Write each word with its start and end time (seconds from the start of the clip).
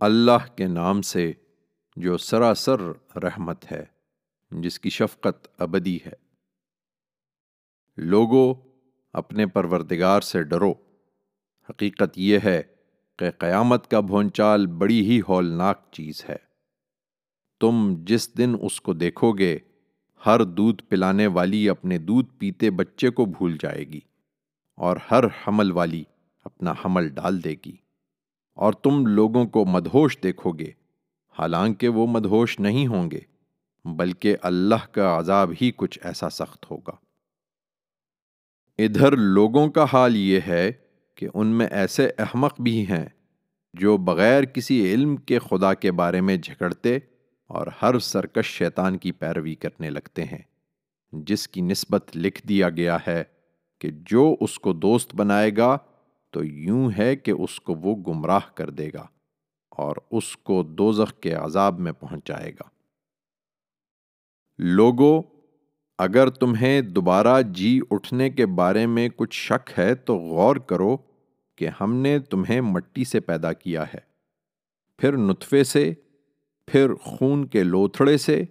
اللہ 0.00 0.56
کے 0.56 0.66
نام 0.66 1.02
سے 1.02 1.32
جو 1.96 2.18
سراسر 2.18 2.80
رحمت 3.16 3.72
ہے، 3.72 3.84
جس 4.50 4.80
کی 4.80 4.90
شفقت 4.90 5.48
ابدی 5.58 5.98
ہے۔ 6.06 6.12
لوگو، 7.96 8.54
اپنے 9.12 9.46
پروردگار 9.46 10.20
سے 10.20 10.42
ڈرو۔ 10.42 10.74
حقیقت 11.70 12.18
یہ 12.18 12.38
ہے 12.44 12.62
کہ 13.16 13.30
قیامت 13.30 13.90
کا 13.90 14.00
بھونچال 14.00 14.66
بڑی 14.66 15.06
ہی 15.06 15.20
ہولناک 15.28 15.92
چیز 15.92 16.24
ہے۔ 16.28 16.36
تم 17.60 17.94
جس 17.98 18.38
دن 18.38 18.54
اس 18.62 18.80
کو 18.80 18.92
دیکھو 18.92 19.32
گے، 19.32 19.58
ہر 20.26 20.44
دودھ 20.44 20.82
پلانے 20.82 21.26
والی 21.26 21.68
اپنے 21.68 21.98
دودھ 21.98 22.28
پیتے 22.38 22.70
بچے 22.70 23.10
کو 23.10 23.24
بھول 23.24 23.56
جائے 23.60 23.84
گی 23.84 24.00
اور 24.74 24.96
ہر 25.10 25.24
حمل 25.24 25.72
والی 25.72 26.04
اپنا 26.44 26.72
حمل 26.84 27.08
ڈال 27.08 27.44
دے 27.44 27.54
گی۔ 27.66 27.85
اور 28.56 28.72
تم 28.72 29.06
لوگوں 29.06 29.44
کو 29.46 29.64
مدہوش 29.64 30.18
دیکھو 30.22 30.52
گے۔ 30.52 30.70
حالانکہ 31.38 31.88
وہ 31.88 32.06
مدہوش 32.06 32.60
نہیں 32.60 32.86
ہوں 32.86 33.10
گے، 33.10 33.20
بلکہ 33.84 34.36
اللہ 34.42 34.86
کا 34.92 35.18
عذاب 35.18 35.52
ہی 35.60 35.70
کچھ 35.76 35.98
ایسا 36.02 36.30
سخت 36.30 36.70
ہوگا۔ 36.70 36.92
ادھر 38.78 39.16
لوگوں 39.16 39.68
کا 39.68 39.84
حال 39.92 40.16
یہ 40.16 40.40
ہے 40.46 40.70
کہ 41.14 41.28
ان 41.34 41.46
میں 41.46 41.66
ایسے 41.66 42.10
احمق 42.18 42.60
بھی 42.60 42.86
ہیں 42.86 43.06
جو 43.74 43.96
بغیر 43.96 44.44
کسی 44.44 44.94
علم 44.94 45.16
کے 45.16 45.38
خدا 45.38 45.74
کے 45.74 45.92
بارے 45.92 46.20
میں 46.20 46.36
جھگڑتے 46.36 46.96
اور 47.50 47.66
ہر 47.82 47.98
سرکش 47.98 48.46
شیطان 48.46 48.98
کی 48.98 49.12
پیروی 49.12 49.54
کرنے 49.54 49.90
لگتے 49.90 50.24
ہیں، 50.24 50.42
جس 51.12 51.48
کی 51.48 51.60
نسبت 51.60 52.16
لکھ 52.16 52.46
دیا 52.46 52.70
گیا 52.70 52.96
ہے 53.06 53.22
کہ 53.78 53.90
جو 54.06 54.36
اس 54.40 54.58
کو 54.58 54.72
دوست 54.72 55.14
بنائے 55.14 55.50
گا 55.56 55.76
تو 56.36 56.44
یوں 56.44 56.90
ہے 56.98 57.16
کہ 57.16 57.30
اس 57.30 57.60
کو 57.60 57.74
وہ 57.74 57.96
گمراہ 57.96 58.40
کر 58.54 58.70
دے 58.70 58.90
گا 58.94 59.06
اور 59.70 59.96
اس 60.10 60.36
کو 60.36 60.62
دوزخ 60.62 61.20
کے 61.20 61.32
عذاب 61.32 61.78
میں 61.78 61.92
پہنچائے 61.92 62.52
گا۔ 62.52 62.62
لوگو، 64.58 65.20
اگر 65.98 66.30
تمہیں 66.30 66.80
دوبارہ 66.80 67.42
جی 67.42 67.80
اٹھنے 67.90 68.30
کے 68.30 68.46
بارے 68.46 68.86
میں 68.86 69.08
کچھ 69.16 69.34
شک 69.34 69.78
ہے 69.78 69.94
تو 69.94 70.16
غور 70.16 70.56
کرو 70.56 70.96
کہ 71.56 71.68
ہم 71.80 71.94
نے 71.94 72.18
تمہیں 72.18 72.60
مٹی 72.60 73.04
سے 73.04 73.20
پیدا 73.20 73.52
کیا 73.52 73.82
ہے۔ 73.82 74.00
پھر 74.98 75.16
نطفے 75.16 75.64
سے، 75.64 75.94
پھر 76.66 76.94
خون 76.94 77.46
کے 77.46 77.62
لوتھڑے 77.62 78.18
سے، 78.18 78.44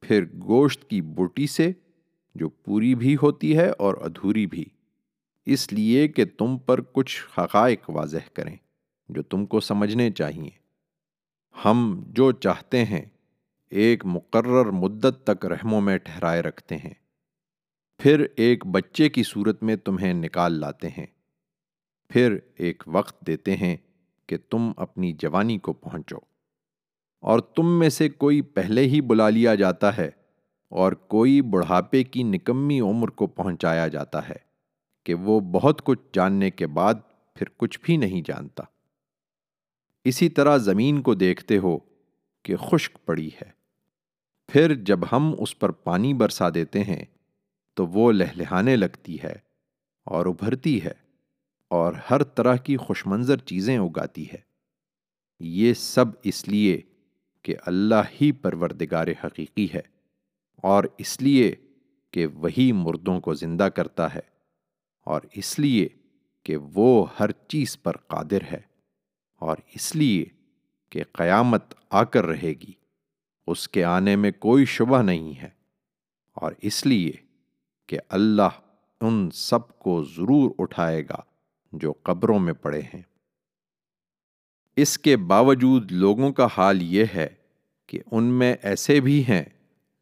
پھر 0.00 0.24
گوشت 0.24 0.90
کی 0.90 1.00
بوٹی 1.00 1.46
سے، 1.46 1.72
جو 2.34 2.48
پوری 2.48 2.94
بھی 2.94 3.16
ہوتی 3.22 3.56
ہے 3.56 3.68
اور 3.68 3.94
ادھوری 3.94 4.46
بھی۔ 4.46 4.64
اس 5.46 5.72
لیے 5.72 6.08
کہ 6.08 6.24
تم 6.38 6.58
پر 6.58 6.80
کچھ 6.80 7.22
حقائق 7.38 7.90
واضح 7.90 8.16
کریں 8.32 8.56
جو 9.08 9.22
تم 9.22 9.46
کو 9.46 9.60
سمجھنے 9.60 10.10
چاہیے۔ 10.10 10.50
ہم 11.64 12.04
جو 12.06 12.32
چاہتے 12.32 12.84
ہیں، 12.84 13.04
ایک 13.70 14.06
مقرر 14.06 14.64
مدت 14.64 15.26
تک 15.26 15.46
رحموں 15.46 15.80
میں 15.80 15.98
ٹھہرائے 15.98 16.40
رکھتے 16.40 16.76
ہیں۔ 16.76 16.94
پھر 17.98 18.26
ایک 18.36 18.66
بچے 18.66 19.08
کی 19.08 19.22
صورت 19.22 19.62
میں 19.62 19.76
تمہیں 19.76 20.14
نکال 20.14 20.52
لاتے 20.52 20.88
ہیں۔ 20.88 21.06
پھر 22.08 22.38
ایک 22.56 22.82
وقت 22.86 23.26
دیتے 23.26 23.56
ہیں 23.56 23.76
کہ 24.26 24.36
تم 24.50 24.72
اپنی 24.76 25.12
جوانی 25.12 25.58
کو 25.58 25.72
پہنچو۔ 25.72 26.16
اور 27.20 27.40
تم 27.40 27.78
میں 27.78 27.88
سے 27.88 28.08
کوئی 28.08 28.40
پہلے 28.40 28.80
ہی 28.80 29.00
بلا 29.00 29.28
لیا 29.28 29.54
جاتا 29.54 29.96
ہے 29.96 30.10
اور 30.68 30.92
کوئی 30.92 31.40
بڑھاپے 31.40 32.04
کی 32.04 32.22
نکمی 32.22 32.80
عمر 32.80 33.08
کو 33.08 33.26
پہنچایا 33.26 33.88
جاتا 33.88 34.28
ہے۔ 34.28 34.51
کہ 35.04 35.14
وہ 35.14 35.40
بہت 35.40 35.84
کچھ 35.84 36.00
جاننے 36.12 36.50
کے 36.50 36.66
بعد 36.66 36.94
پھر 37.34 37.46
کچھ 37.56 37.80
بھی 37.82 37.96
نہیں 37.96 38.22
جانتا۔ 38.24 38.62
اسی 40.04 40.28
طرح 40.28 40.56
زمین 40.56 41.02
کو 41.02 41.14
دیکھتے 41.14 41.58
ہو 41.58 41.78
کہ 42.42 42.56
خشک 42.56 42.98
پڑی 43.04 43.28
ہے۔ 43.28 43.62
پھر 44.48 44.74
جب 44.74 45.00
ہم 45.12 45.34
اس 45.38 45.58
پر 45.58 45.70
پانی 45.70 46.14
برسا 46.14 46.48
دیتے 46.54 46.84
ہیں 46.84 47.04
تو 47.74 47.86
وہ 47.86 48.12
لہلہانے 48.12 48.76
لگتی 48.76 49.16
ہے 49.22 49.34
اور 50.04 50.26
ابھرتی 50.26 50.84
ہے 50.84 50.92
اور 51.68 51.92
ہر 52.10 52.22
طرح 52.22 52.56
کی 52.56 52.76
خوش 52.76 53.06
منظر 53.06 53.36
چیزیں 53.36 53.78
اگاتی 53.78 54.24
ہے۔ 54.32 54.52
یہ 55.40 55.74
سب 55.74 56.04
اس 56.24 56.48
لیے 56.48 56.80
کہ 57.42 57.54
اللہ 57.66 58.02
ہی 58.20 58.32
پروردگار 58.32 59.06
حقیقی 59.24 59.68
ہے 59.74 59.82
اور 60.56 60.84
اس 60.98 61.22
لیے 61.22 61.54
کہ 62.10 62.26
وہی 62.26 62.72
مردوں 62.72 63.20
کو 63.20 63.34
زندہ 63.34 63.62
کرتا 63.62 64.14
ہے۔ 64.14 64.31
اور 65.04 65.22
اس 65.32 65.58
لیے 65.58 65.88
کہ 66.42 66.56
وہ 66.56 67.06
ہر 67.20 67.32
چیز 67.32 67.82
پر 67.82 67.96
قادر 67.96 68.42
ہے 68.52 68.60
اور 69.38 69.56
اس 69.74 69.96
لیے 69.96 70.24
کہ 70.90 71.04
قیامت 71.12 71.74
آ 71.90 72.04
کر 72.04 72.24
رہے 72.26 72.52
گی، 72.52 72.72
اس 73.46 73.68
کے 73.68 73.84
آنے 73.84 74.16
میں 74.16 74.32
کوئی 74.38 74.64
شبہ 74.64 75.02
نہیں 75.02 75.34
ہے۔ 75.42 75.48
اور 76.32 76.52
اس 76.62 76.86
لیے 76.86 77.12
کہ 77.86 77.98
اللہ 78.08 78.48
ان 79.00 79.30
سب 79.30 79.78
کو 79.78 80.04
ضرور 80.04 80.50
اٹھائے 80.58 81.02
گا 81.02 81.22
جو 81.72 81.92
قبروں 81.92 82.38
میں 82.38 82.52
پڑے 82.52 82.80
ہیں۔ 82.80 83.02
اس 84.76 84.98
کے 84.98 85.16
باوجود 85.16 85.92
لوگوں 85.92 86.32
کا 86.32 86.46
حال 86.56 86.82
یہ 86.82 87.04
ہے 87.14 87.28
کہ 87.86 88.00
ان 88.12 88.24
میں 88.24 88.56
ایسے 88.62 89.00
بھی 89.00 89.24
ہیں 89.28 89.44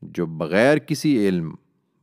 جو 0.02 0.26
بغیر 0.26 0.78
کسی 0.78 1.28
علم، 1.28 1.54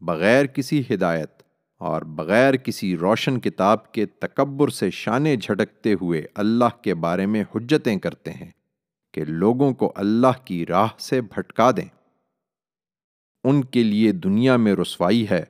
بغیر 0.02 0.46
کسی 0.46 0.84
ہدایت 0.94 1.37
اور 1.78 2.02
بغیر 2.02 2.56
کسی 2.56 2.98
روشن 2.98 3.40
کتاب 3.40 3.92
کے 3.92 4.06
تکبر 4.06 4.68
سے 4.70 4.92
شانے 4.92 5.36
جھٹکتے 5.36 5.94
ہوئے 5.94 6.26
اللہ 6.36 6.82
کے 6.82 6.96
بارے 6.96 7.26
میں 7.26 7.44
حجتیں 7.56 7.98
کرتے 7.98 8.32
ہیں 8.32 8.52
کہ 9.14 9.26
لوگوں 9.26 9.74
کو 9.74 9.94
اللہ 9.96 10.46
کی 10.46 10.66
راہ 10.66 10.88
سے 11.00 11.22
بھٹکا 11.22 11.72
دیں۔ 11.72 11.98
ان 13.44 13.64
کے 13.64 13.84
لیے 13.84 14.12
دنیا 14.12 14.58
میں 14.58 14.76
رسوائی 14.76 15.30
ہے 15.32 15.44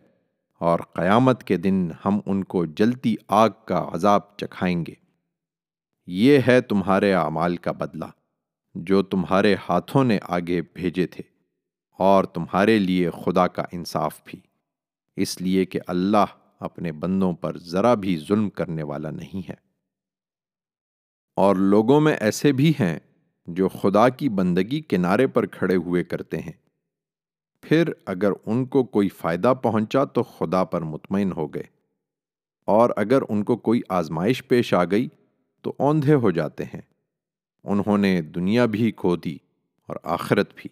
اور 0.59 0.79
قیامت 0.93 1.43
کے 1.43 1.57
دن 1.57 1.89
ہم 2.05 2.19
ان 2.25 2.43
کو 2.43 2.65
جلتی 2.65 3.15
آگ 3.27 3.49
کا 3.65 3.89
عذاب 3.93 4.37
چکھائیں 4.37 4.85
گے۔ 4.87 4.93
یہ 6.07 6.39
ہے 6.47 6.61
تمہارے 6.61 7.13
اعمال 7.13 7.57
کا 7.57 7.71
بدلہ، 7.71 8.05
جو 8.75 9.01
تمہارے 9.03 9.55
ہاتھوں 9.69 10.03
نے 10.03 10.19
آگے 10.23 10.61
بھیجے 10.73 11.07
تھے 11.07 11.23
اور 11.99 12.23
تمہارے 12.23 12.79
لیے 12.79 13.09
خدا 13.09 13.47
کا 13.47 13.63
انصاف 13.71 14.19
بھی۔ 14.25 14.46
اس 15.17 15.41
لیے 15.41 15.65
کہ 15.65 15.79
اللہ 15.87 16.25
اپنے 16.59 16.91
بندوں 16.91 17.33
پر 17.33 17.57
ذرا 17.57 17.93
بھی 17.93 18.17
ظلم 18.17 18.49
کرنے 18.49 18.83
والا 18.83 19.11
نہیں 19.11 19.49
ہے۔ 19.49 19.55
اور 21.35 21.55
لوگوں 21.55 22.01
میں 22.01 22.17
ایسے 22.19 22.51
بھی 22.51 22.73
ہیں 22.79 22.99
جو 23.47 23.67
خدا 23.67 24.09
کی 24.09 24.29
بندگی 24.29 24.81
کنارے 24.81 25.27
پر 25.27 25.45
کھڑے 25.45 25.75
ہوئے 25.75 26.03
کرتے 26.03 26.37
ہیں۔ 26.37 26.51
پھر 27.61 27.91
اگر 28.05 28.31
ان 28.45 28.65
کو 28.65 28.83
کوئی 28.83 29.09
فائدہ 29.09 29.53
پہنچا 29.63 30.03
تو 30.03 30.23
خدا 30.23 30.63
پر 30.63 30.81
مطمئن 30.81 31.31
ہو 31.31 31.53
گئے۔ 31.53 31.63
اور 32.65 32.89
اگر 32.97 33.21
ان 33.29 33.43
کو 33.43 33.57
کوئی 33.57 33.81
آزمائش 33.89 34.47
پیش 34.47 34.73
آ 34.73 34.83
گئی 34.83 35.07
تو 35.61 35.73
اوندھے 35.79 36.13
ہو 36.13 36.31
جاتے 36.31 36.63
ہیں۔ 36.63 36.81
انہوں 37.63 37.97
نے 37.97 38.21
دنیا 38.21 38.65
بھی 38.65 38.91
کھو 38.91 39.15
دی 39.15 39.37
اور 39.87 39.95
آخرت 40.03 40.53
بھی۔ 40.55 40.69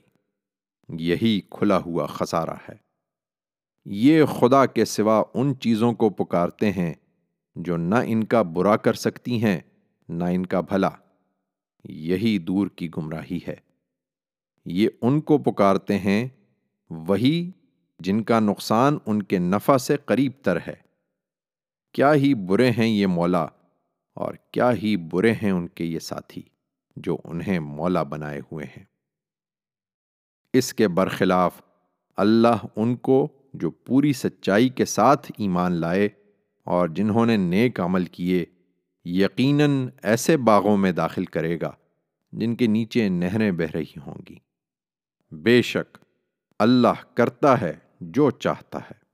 یہی 1.05 1.41
کھلا 1.49 1.77
ہوا 1.77 2.05
خسارہ 2.05 2.55
ہے۔ 2.69 2.84
یہ 3.85 4.25
خدا 4.25 4.65
کے 4.65 4.85
سوا 4.85 5.23
ان 5.33 5.59
چیزوں 5.59 5.93
کو 5.93 6.09
پکارتے 6.09 6.71
ہیں 6.71 6.93
جو 7.55 7.77
نہ 7.77 7.95
ان 8.05 8.23
کا 8.23 8.41
برا 8.41 8.77
کر 8.77 8.93
سکتی 8.93 9.43
ہیں، 9.43 9.59
نہ 10.09 10.23
ان 10.23 10.45
کا 10.45 10.61
بھلا۔ 10.61 10.89
یہی 11.83 12.37
دور 12.37 12.67
کی 12.67 12.89
گمراہی 12.97 13.39
ہے۔ 13.47 13.55
یہ 14.65 14.89
ان 15.01 15.21
کو 15.21 15.37
پکارتے 15.37 15.99
ہیں، 15.99 16.27
وہی 16.89 17.51
جن 17.99 18.23
کا 18.23 18.39
نقصان 18.39 18.97
ان 19.05 19.23
کے 19.23 19.39
نفع 19.39 19.77
سے 19.77 19.97
قریب 20.05 20.31
تر 20.43 20.57
ہے۔ 20.67 20.73
کیا 21.91 22.13
ہی 22.13 22.33
برے 22.33 22.71
ہیں 22.71 22.87
یہ 22.87 23.07
مولا، 23.07 23.47
اور 24.13 24.33
کیا 24.51 24.71
ہی 24.73 24.97
برے 24.97 25.31
ہیں 25.31 25.51
ان 25.51 25.67
کے 25.67 25.85
یہ 25.85 25.99
ساتھی 25.99 26.41
جو 26.95 27.17
انہیں 27.23 27.59
مولا 27.59 28.03
بنائے 28.03 28.41
ہوئے 28.51 28.65
ہیں۔ 28.65 28.83
اس 30.53 30.73
کے 30.73 30.87
برخلاف 30.87 31.61
اللہ 32.17 32.65
ان 32.75 32.95
کو 32.95 33.27
جو 33.55 33.71
پوری 33.71 34.13
سچائی 34.13 34.69
کے 34.69 34.85
ساتھ 34.85 35.31
ایمان 35.37 35.71
لائے 35.71 36.09
اور 36.63 36.87
جنہوں 36.87 37.25
نے 37.25 37.37
نیک 37.37 37.79
عمل 37.79 38.05
کیے، 38.05 38.45
یقیناً 39.05 39.87
ایسے 40.03 40.37
باغوں 40.37 40.77
میں 40.77 40.91
داخل 40.91 41.25
کرے 41.25 41.61
گا 41.61 41.71
جن 42.31 42.55
کے 42.55 42.67
نیچے 42.67 43.09
نہریں 43.09 43.51
بہ 43.51 43.71
رہی 43.73 43.93
ہوں 44.07 44.15
گی۔ 44.29 44.35
بے 45.31 45.61
شک، 45.61 45.97
اللہ 46.59 47.15
کرتا 47.15 47.61
ہے 47.61 47.73
جو 48.01 48.31
چاہتا 48.31 48.79
ہے۔ 48.79 49.05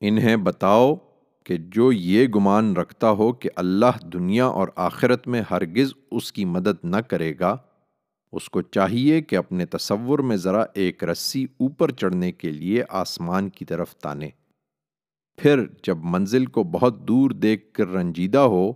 انہیں 0.00 0.36
بتاؤ 0.36 0.94
کہ 1.44 1.56
جو 1.56 1.92
یہ 1.92 2.26
گمان 2.26 2.76
رکھتا 2.76 3.10
ہو 3.10 3.32
کہ 3.32 3.50
اللہ 3.56 4.06
دنیا 4.12 4.46
اور 4.46 4.68
آخرت 4.76 5.28
میں 5.28 5.42
ہرگز 5.50 5.92
اس 6.10 6.32
کی 6.32 6.44
مدد 6.44 6.84
نہ 6.84 6.96
کرے 6.96 7.34
گا 7.40 7.56
اس 8.34 8.48
کو 8.50 8.62
چاہیے 8.62 9.20
کہ 9.22 9.36
اپنے 9.36 9.66
تصور 9.66 10.18
میں 10.18 10.36
ذرا 10.36 10.64
ایک 10.74 11.04
رسی 11.04 11.44
اوپر 11.44 11.90
چڑھنے 11.90 12.32
کے 12.32 12.50
لیے 12.50 12.82
آسمان 12.88 13.48
کی 13.48 13.64
طرف 13.64 13.94
تانے۔ 13.96 14.28
پھر 15.38 15.64
جب 15.82 15.98
منزل 16.02 16.46
کو 16.46 16.64
بہت 16.64 17.08
دور 17.08 17.30
دیکھ 17.30 17.72
کر 17.72 17.88
رنجیدہ 17.88 18.38
ہو 18.38 18.72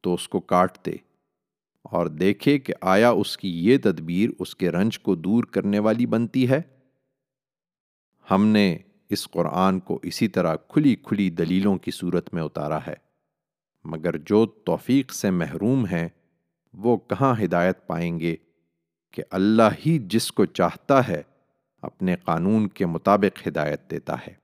تو 0.00 0.14
اس 0.14 0.28
کو 0.28 0.40
کاٹ 0.40 0.86
دے 0.86 0.96
اور 1.82 2.06
دیکھے 2.06 2.58
کہ 2.58 2.74
آیا 2.80 3.10
اس 3.10 3.36
کی 3.36 3.66
یہ 3.66 3.78
تدبیر 3.82 4.30
اس 4.38 4.56
کے 4.56 4.70
رنج 4.70 4.98
کو 4.98 5.14
دور 5.14 5.44
کرنے 5.44 5.78
والی 5.78 6.06
بنتی 6.06 6.48
ہے۔ 6.50 6.60
ہم 8.30 8.46
نے 8.46 8.78
اس 9.10 9.28
قرآن 9.30 9.80
کو 9.80 9.98
اسی 10.02 10.28
طرح 10.28 10.56
کھلی 10.68 10.94
کھلی 10.94 11.30
دلیلوں 11.30 11.76
کی 11.78 11.90
صورت 11.90 12.34
میں 12.34 12.42
اتارا 12.42 12.78
ہے، 12.86 12.94
مگر 13.84 14.16
جو 14.16 14.46
توفیق 14.46 15.12
سے 15.12 15.30
محروم 15.30 15.84
ہیں 15.86 16.08
وہ 16.74 16.96
کہاں 16.96 17.34
ہدایت 17.44 17.86
پائیں 17.86 18.20
گے؟ 18.20 18.36
کہ 19.12 19.22
اللہ 19.30 19.76
ہی 19.86 19.98
جس 19.98 20.30
کو 20.32 20.44
چاہتا 20.44 21.06
ہے 21.08 21.22
اپنے 21.82 22.16
قانون 22.16 22.68
کے 22.68 22.86
مطابق 22.86 23.46
ہدایت 23.48 23.90
دیتا 23.90 24.16
ہے۔ 24.26 24.34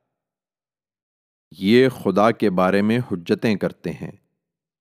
یہ 1.53 1.89
خدا 1.89 2.31
کے 2.31 2.51
بارے 2.51 2.83
میں 2.83 2.99
حجتیں 3.13 3.55
کرتے 3.55 3.93
ہیں۔ 3.93 4.11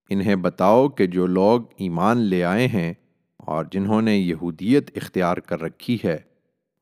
انہیں 0.09 0.35
بتاؤ 0.35 0.87
کہ 0.87 1.07
جو 1.07 1.25
لوگ 1.27 1.61
ایمان 1.77 2.17
لے 2.17 2.43
آئے 2.43 2.67
ہیں 2.67 2.93
اور 3.39 3.65
جنہوں 3.65 4.01
نے 4.01 4.17
یہودیت 4.17 4.91
اختیار 4.95 5.37
کر 5.37 5.61
رکھی 5.61 5.97
ہے، 6.03 6.17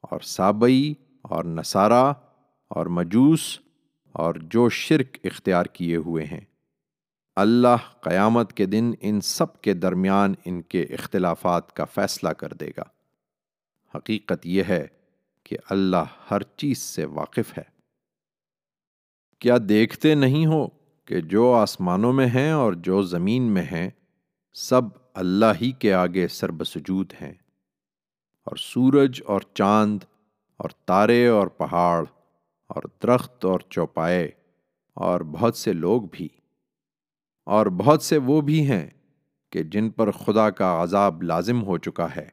اور 0.04 0.20
سابئی 0.20 0.94
اور 1.22 1.46
نصارہ 1.46 2.14
اور 2.72 2.86
مجوس 2.86 3.60
اور 4.16 4.36
جو 4.36 4.68
شرک 4.70 5.18
اختیار 5.24 5.66
کیے 5.66 5.96
ہوئے 5.96 6.26
ہیں۔ 6.26 6.42
اللہ 7.38 7.88
قیامت 8.02 8.54
کے 8.54 8.66
دن 8.66 8.92
ان 9.02 9.22
سب 9.22 9.62
کے 9.62 9.74
درمیان 9.74 10.34
ان 10.46 10.62
کے 10.62 10.82
اختلافات 10.84 11.74
کا 11.74 11.86
فیصلہ 11.86 12.30
کر 12.30 12.54
دے 12.54 12.70
گا۔ 12.78 12.84
حقیقت 13.96 14.46
یہ 14.46 14.64
ہے 14.64 14.86
کہ 15.44 15.58
اللہ 15.70 16.04
ہر 16.32 16.44
چیز 16.44 16.78
سے 16.78 17.06
واقف 17.06 17.58
ہے۔ 17.58 17.64
کیا 19.40 19.58
دیکھتے 19.70 20.16
نہیں 20.16 20.46
ہو 20.46 20.68
کہ 21.06 21.22
جو 21.22 21.54
آسمانوں 21.54 22.14
میں 22.14 22.28
ہیں 22.28 22.52
اور 22.52 22.74
جو 22.74 23.02
زمین 23.02 23.44
میں 23.44 23.64
ہیں، 23.64 23.90
سب 24.54 24.82
اللہ 25.14 25.54
ہی 25.62 25.72
کے 25.72 25.94
آگے 25.94 26.28
سربسجود 26.28 27.14
ہیں۔ 27.22 27.34
اور 28.48 28.56
سورج 28.56 29.22
اور 29.26 29.42
چاند 29.54 30.04
اور 30.58 30.70
تارے 30.86 31.28
اور 31.28 31.48
پہاڑ 31.48 32.06
اور 32.70 32.84
درخت 33.04 33.46
اور 33.46 33.60
چوپائے 33.70 34.30
اور 34.94 35.22
بہت 35.22 35.56
سے 35.56 35.74
لوگ 35.74 36.02
بھی، 36.12 36.28
اور 37.48 37.66
بہت 37.66 38.02
سے 38.02 38.18
وہ 38.18 38.42
بھی 38.42 38.70
ہیں 38.72 38.90
کہ 39.50 39.64
جن 39.64 39.90
پر 39.90 40.12
خدا 40.12 40.50
کا 40.50 40.84
عذاب 40.84 41.24
لازم 41.24 41.64
ہو 41.64 41.78
چکا 41.78 42.16
ہے۔ 42.16 42.30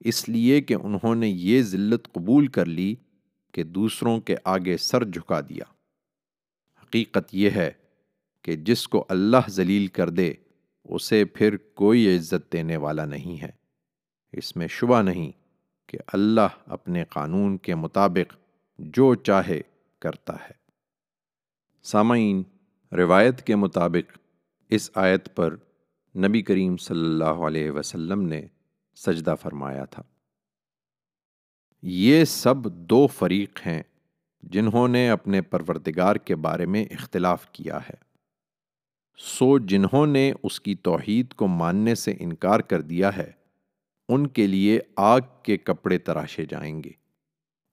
اس 0.00 0.28
لیے 0.28 0.60
کہ 0.60 0.74
انہوں 0.74 1.14
نے 1.14 1.28
یہ 1.28 1.62
ذلت 1.62 2.08
قبول 2.12 2.46
کر 2.46 2.66
لی 2.66 2.94
کہ 3.52 3.62
دوسروں 3.62 4.20
کے 4.20 4.36
آگے 4.44 4.76
سر 4.76 5.04
جھکا 5.04 5.40
دیا۔ 5.40 5.64
حقیقت 6.82 7.34
یہ 7.34 7.50
ہے 7.50 7.70
کہ 8.42 8.56
جس 8.56 8.88
کو 8.88 9.06
اللہ 9.08 9.50
ذلیل 9.50 9.86
کر 9.86 10.10
دے، 10.10 10.32
اسے 10.84 11.24
پھر 11.24 11.56
کوئی 11.56 12.16
عزت 12.16 12.52
دینے 12.52 12.76
والا 12.76 13.04
نہیں 13.04 13.42
ہے۔ 13.42 13.50
اس 14.32 14.56
میں 14.56 14.68
شبہ 14.68 15.02
نہیں 15.02 15.32
کہ 15.86 15.98
اللہ 16.12 16.46
اپنے 16.66 17.04
قانون 17.04 17.56
کے 17.56 17.74
مطابق 17.74 18.36
جو 18.78 19.14
چاہے 19.14 19.60
کرتا 19.98 20.34
ہے۔ 20.34 20.60
سامعین، 21.82 22.42
روایت 22.92 23.42
کے 23.42 23.56
مطابق 23.56 24.18
اس 24.70 24.90
آیت 24.94 25.36
پر 25.36 25.56
نبی 26.16 26.42
کریم 26.42 26.76
صلی 26.76 27.04
اللہ 27.04 27.24
علیہ 27.24 27.70
وسلم 27.70 28.22
نے 28.22 28.46
سجدہ 29.06 29.34
فرمایا 29.42 29.84
تھا۔ 29.84 30.02
یہ 31.82 32.24
سب 32.24 32.72
دو 32.72 33.06
فریق 33.06 33.60
ہیں 33.66 33.82
جنہوں 34.42 34.88
نے 34.88 35.10
اپنے 35.10 35.42
پروردگار 35.42 36.16
کے 36.16 36.36
بارے 36.36 36.66
میں 36.66 36.84
اختلاف 36.84 37.50
کیا 37.50 37.78
ہے۔ 37.78 37.94
سو 39.16 39.58
جنہوں 39.58 40.06
نے 40.06 40.32
اس 40.42 40.60
کی 40.60 40.74
توحید 40.74 41.32
کو 41.32 41.46
ماننے 41.46 41.94
سے 41.94 42.14
انکار 42.18 42.60
کر 42.60 42.80
دیا 42.82 43.16
ہے، 43.16 43.30
ان 44.08 44.26
کے 44.26 44.46
لیے 44.46 44.80
آگ 44.96 45.20
کے 45.42 45.56
کپڑے 45.56 45.98
تراشے 45.98 46.44
جائیں 46.44 46.82
گے۔ 46.84 46.90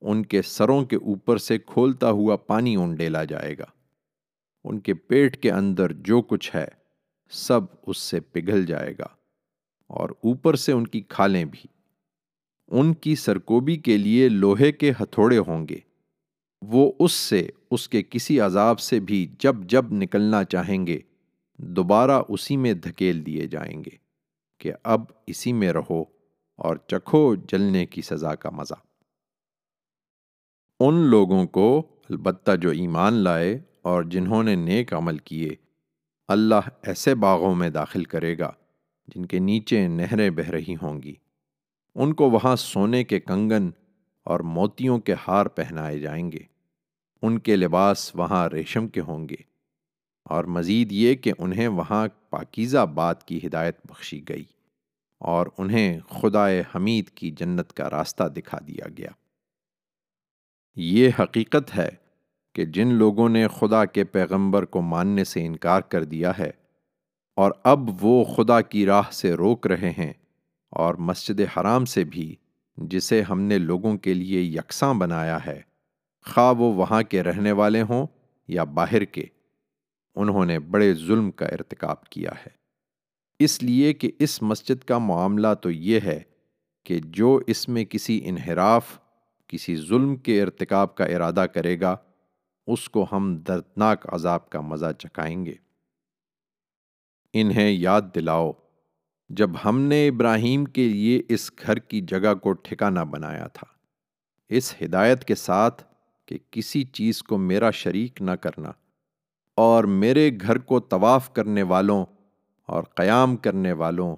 ان 0.01 0.25
کے 0.25 0.41
سروں 0.41 0.85
کے 0.85 0.95
اوپر 0.95 1.37
سے 1.37 1.57
کھولتا 1.57 2.09
ہوا 2.09 2.35
پانی 2.35 2.75
انڈیلا 2.75 3.23
جائے 3.23 3.57
گا۔ 3.57 3.65
ان 4.63 4.79
کے 4.79 4.93
پیٹ 4.93 5.41
کے 5.41 5.51
اندر 5.51 5.91
جو 5.91 6.21
کچھ 6.21 6.55
ہے، 6.55 6.67
سب 7.29 7.61
اس 7.87 7.97
سے 7.97 8.19
پگھل 8.19 8.65
جائے 8.65 8.93
گا۔ 8.99 9.16
اور 9.87 10.09
اوپر 10.09 10.55
سے 10.55 10.71
ان 10.71 10.87
کی 10.87 11.01
کھالیں 11.01 11.45
بھی۔ 11.45 11.67
ان 12.67 12.93
کی 12.93 13.15
سرکوبی 13.15 13.75
کے 13.75 13.97
لیے 13.97 14.29
لوہے 14.29 14.71
کے 14.71 14.91
ہتھوڑے 14.91 15.37
ہوں 15.37 15.67
گے۔ 15.69 15.77
وہ 16.61 16.91
اس 16.99 17.11
سے، 17.11 17.49
اس 17.71 17.89
کے 17.89 18.03
کسی 18.09 18.39
عذاب 18.39 18.79
سے 18.79 18.99
بھی 18.99 19.27
جب 19.39 19.55
جب 19.63 19.85
نکلنا 19.91 20.43
چاہیں 20.43 20.87
گے، 20.87 20.99
دوبارہ 21.57 22.21
اسی 22.29 22.57
میں 22.57 22.73
دھکیل 22.73 23.25
دیے 23.25 23.47
جائیں 23.47 23.83
گے 23.83 23.97
کہ 24.57 24.71
اب 24.83 25.01
اسی 25.27 25.53
میں 25.53 25.73
رہو 25.73 26.01
اور 26.55 26.75
چکھو 26.87 27.35
جلنے 27.35 27.85
کی 27.85 28.01
سزا 28.01 28.35
کا 28.35 28.49
مزہ۔ 28.49 28.73
ان 30.79 30.93
لوگوں 30.93 31.47
کو 31.47 31.87
البتہ 32.09 32.55
جو 32.55 32.69
ایمان 32.69 33.13
لائے 33.13 33.59
اور 33.81 34.03
جنہوں 34.03 34.43
نے 34.43 34.55
نیک 34.55 34.93
عمل 34.93 35.17
کیے، 35.17 35.49
اللہ 36.27 36.69
ایسے 36.83 37.15
باغوں 37.15 37.55
میں 37.55 37.69
داخل 37.69 38.03
کرے 38.03 38.37
گا 38.37 38.51
جن 39.07 39.25
کے 39.25 39.39
نیچے 39.39 39.87
نہریں 39.87 40.29
بہ 40.29 40.49
رہی 40.49 40.75
ہوں 40.81 41.01
گی۔ 41.01 41.13
ان 41.95 42.13
کو 42.13 42.29
وہاں 42.29 42.55
سونے 42.55 43.03
کے 43.03 43.19
کنگن 43.19 43.69
اور 44.23 44.39
موتیوں 44.39 44.99
کے 44.99 45.15
ہار 45.27 45.45
پہنائے 45.45 45.99
جائیں 45.99 46.31
گے۔ 46.31 46.39
ان 47.21 47.39
کے 47.39 47.55
لباس 47.55 48.15
وہاں 48.15 48.49
ریشم 48.49 48.87
کے 48.87 49.01
ہوں 49.01 49.29
گے۔ 49.29 49.35
اور 50.23 50.43
مزید 50.43 50.91
یہ 50.91 51.15
کہ 51.15 51.33
انہیں 51.37 51.67
وہاں 51.67 52.07
پاکیزہ 52.29 52.85
بات 52.85 53.27
کی 53.27 53.39
ہدایت 53.47 53.77
بخشی 53.85 54.21
گئی 54.29 54.43
اور 55.17 55.47
انہیں 55.57 55.99
خدائے 55.99 56.63
حمید 56.75 57.09
کی 57.09 57.31
جنت 57.31 57.73
کا 57.73 57.89
راستہ 57.89 58.23
دکھا 58.23 58.57
دیا 58.67 58.89
گیا۔ 58.97 59.09
یہ 60.75 61.09
حقیقت 61.19 61.77
ہے 61.77 61.89
کہ 62.53 62.65
جن 62.65 62.93
لوگوں 62.93 63.29
نے 63.29 63.47
خدا 63.47 63.85
کے 63.85 64.03
پیغمبر 64.03 64.65
کو 64.65 64.81
ماننے 64.81 65.23
سے 65.23 65.45
انکار 65.45 65.81
کر 65.81 66.03
دیا 66.03 66.37
ہے 66.37 66.51
اور 67.37 67.51
اب 67.63 67.89
وہ 68.01 68.23
خدا 68.23 68.61
کی 68.61 68.85
راہ 68.85 69.11
سے 69.11 69.33
روک 69.33 69.67
رہے 69.67 69.91
ہیں 69.91 70.13
اور 70.69 70.95
مسجد 70.95 71.41
حرام 71.57 71.85
سے 71.85 72.03
بھی، 72.03 72.35
جسے 72.77 73.21
ہم 73.21 73.41
نے 73.41 73.57
لوگوں 73.57 73.97
کے 73.97 74.13
لیے 74.13 74.41
یکساں 74.41 74.93
بنایا 74.93 75.45
ہے۔ 75.45 75.61
خواہ 76.25 76.53
وہ 76.53 76.73
وہاں 76.73 77.03
کے 77.03 77.23
رہنے 77.23 77.51
والے 77.51 77.81
ہوں 77.81 78.07
یا 78.47 78.63
باہر 78.63 79.05
کے، 79.05 79.23
انہوں 80.15 80.45
نے 80.45 80.59
بڑے 80.59 80.93
ظلم 80.93 81.31
کا 81.31 81.45
ارتکاب 81.45 82.03
کیا 82.03 82.31
ہے۔ 82.31 82.49
اس 83.39 83.63
لیے 83.63 83.93
کہ 83.93 84.11
اس 84.19 84.41
مسجد 84.41 84.83
کا 84.83 84.97
معاملہ 84.97 85.53
تو 85.61 85.71
یہ 85.71 85.99
ہے 85.99 86.19
کہ 86.83 86.99
جو 87.03 87.39
اس 87.47 87.69
میں 87.69 87.85
کسی 87.85 88.21
انحراف، 88.23 88.99
کسی 89.47 89.75
ظلم 89.75 90.15
کے 90.15 90.41
ارتکاب 90.41 90.95
کا 90.95 91.05
ارادہ 91.05 91.45
کرے 91.53 91.79
گا، 91.79 91.95
اس 92.67 92.89
کو 92.89 93.05
ہم 93.11 93.35
دردناک 93.47 94.13
عذاب 94.13 94.49
کا 94.49 94.61
مزہ 94.61 94.91
چکائیں 94.99 95.45
گے۔ 95.45 95.66
انہیں 97.41 97.69
یاد 97.69 98.01
دلاؤ، 98.15 98.51
جب 99.29 99.49
ہم 99.65 99.79
نے 99.79 100.07
ابراہیم 100.07 100.65
کے 100.65 100.87
لیے 100.89 101.21
اس 101.29 101.51
گھر 101.65 101.79
کی 101.79 102.01
جگہ 102.01 102.33
کو 102.33 102.53
ٹھکانہ 102.53 102.99
بنایا 102.99 103.47
تھا۔ 103.47 103.67
اس 104.49 104.75
ہدایت 104.81 105.25
کے 105.25 105.35
ساتھ 105.35 105.83
کہ 106.25 106.37
کسی 106.51 106.83
چیز 106.83 107.23
کو 107.23 107.37
میرا 107.37 107.71
شریک 107.71 108.21
نہ 108.21 108.31
کرنا 108.31 108.71
اور 109.55 109.83
میرے 109.83 110.31
گھر 110.41 110.57
کو 110.57 110.79
طواف 110.79 111.33
کرنے 111.33 111.63
والوں 111.63 112.05
اور 112.65 112.83
قیام 112.83 113.37
کرنے 113.37 113.71
والوں 113.71 114.15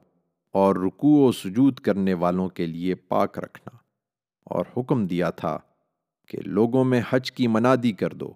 اور 0.51 0.75
رکوع 0.75 1.27
و 1.27 1.31
سجود 1.31 1.79
کرنے 1.79 2.13
والوں 2.13 2.49
کے 2.49 2.65
لیے 2.65 2.95
پاک 2.95 3.39
رکھنا 3.39 3.77
اور 4.43 4.65
حکم 4.77 5.07
دیا 5.07 5.29
تھا 5.29 5.59
کہ 6.27 6.38
لوگوں 6.45 6.83
میں 6.83 7.01
حج 7.09 7.31
کی 7.31 7.47
منادی 7.47 7.91
کر 7.91 8.09
دو۔ 8.09 8.33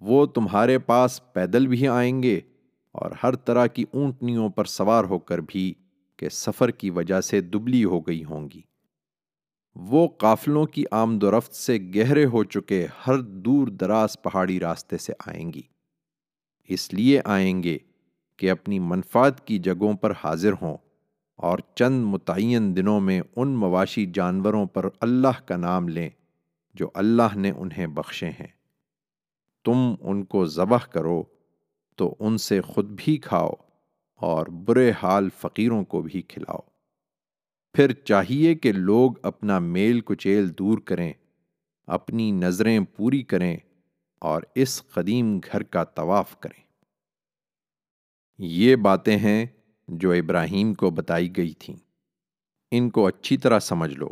وہ 0.00 0.26
تمہارے 0.26 0.78
پاس 0.78 1.32
پیدل 1.32 1.66
بھی 1.66 1.88
آئیں 1.88 2.22
گے 2.22 2.40
اور 2.96 3.10
ہر 3.22 3.36
طرح 3.36 3.66
کی 3.66 3.84
اونٹنیوں 3.92 4.48
پر 4.48 4.64
سوار 4.64 5.04
ہو 5.04 5.18
کر 5.18 5.38
بھی 5.38 5.74
کہ 6.16 6.28
سفر 6.28 6.70
کی 6.70 6.90
وجہ 6.90 7.20
سے 7.20 7.40
دبلی 7.40 7.84
ہو 7.84 8.00
گئی 8.00 8.24
ہوں 8.24 8.48
گی۔ 8.54 8.60
وہ 9.74 10.08
قافلوں 10.08 10.66
کی 10.66 10.84
آمد 10.90 11.22
و 11.22 11.38
رفت 11.38 11.54
سے 11.54 11.78
گہرے 11.94 12.24
ہو 12.24 12.44
چکے 12.44 12.86
ہر 13.06 13.18
دور 13.18 13.66
دراز 13.66 14.22
پہاڑی 14.22 14.60
راستے 14.60 14.98
سے 14.98 15.12
آئیں 15.26 15.52
گی۔ 15.52 15.62
اس 16.68 16.94
لیے 16.94 17.20
آئیں 17.24 17.62
گے 17.62 17.78
کہ 18.36 18.50
اپنی 18.50 18.78
منفاد 18.78 19.30
کی 19.44 19.58
جگہوں 19.58 19.94
پر 19.94 20.12
حاضر 20.24 20.52
ہوں 20.62 20.76
اور 21.36 21.58
چند 21.74 22.04
متعین 22.04 22.76
دنوں 22.76 23.00
میں 23.00 23.20
ان 23.36 23.48
مواشی 23.48 24.06
جانوروں 24.14 24.66
پر 24.66 24.88
اللہ 25.00 25.46
کا 25.46 25.56
نام 25.56 25.88
لیں 25.88 26.10
جو 26.74 26.90
اللہ 26.94 27.36
نے 27.36 27.50
انہیں 27.50 27.86
بخشے 27.86 28.30
ہیں۔ 28.30 28.48
تم 29.64 29.94
ان 30.00 30.24
کو 30.24 30.44
ذبح 30.44 30.78
کرو 30.78 31.22
تو 31.96 32.16
ان 32.20 32.38
سے 32.38 32.60
خود 32.60 32.84
بھی 32.96 33.16
کھاؤ 33.16 33.50
اور 34.14 34.46
برے 34.46 34.92
حال 35.02 35.28
فقیروں 35.38 35.84
کو 35.84 36.02
بھی 36.02 36.22
کھلاؤ۔ 36.22 36.58
پھر 37.72 37.92
چاہیے 37.92 38.54
کہ 38.54 38.72
لوگ 38.72 39.12
اپنا 39.22 39.58
میل 39.58 40.00
کچیل 40.00 40.50
دور 40.58 40.78
کریں، 40.78 41.12
اپنی 41.86 42.30
نظریں 42.30 42.80
پوری 42.96 43.22
کریں 43.22 43.56
اور 44.18 44.42
اس 44.54 44.82
قدیم 44.82 45.38
گھر 45.38 45.62
کا 45.62 45.84
طواف 45.84 46.40
کریں۔ 46.40 46.62
یہ 48.38 48.76
باتیں 48.76 49.16
ہیں 49.16 49.46
جو 49.88 50.12
ابراہیم 50.12 50.74
کو 50.74 50.90
بتائی 50.90 51.36
گئی 51.36 51.52
تھیں۔ 51.52 51.76
ان 52.70 52.90
کو 52.90 53.06
اچھی 53.06 53.36
طرح 53.36 53.58
سمجھ 53.58 53.94
لو 53.94 54.08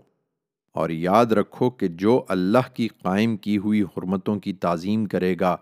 اور 0.73 0.91
یاد 0.91 1.27
رکھو 1.27 1.71
کہ 1.71 1.89
جو 1.89 2.25
اللہ 2.29 2.75
کی 2.75 2.89
قائم 2.89 3.37
کی 3.37 3.59
ہوئی 3.59 3.83
حرمتوں 3.83 4.41
کی 4.41 4.53
تعظیم 4.53 5.07
کرے 5.07 5.37
گا 5.41 5.57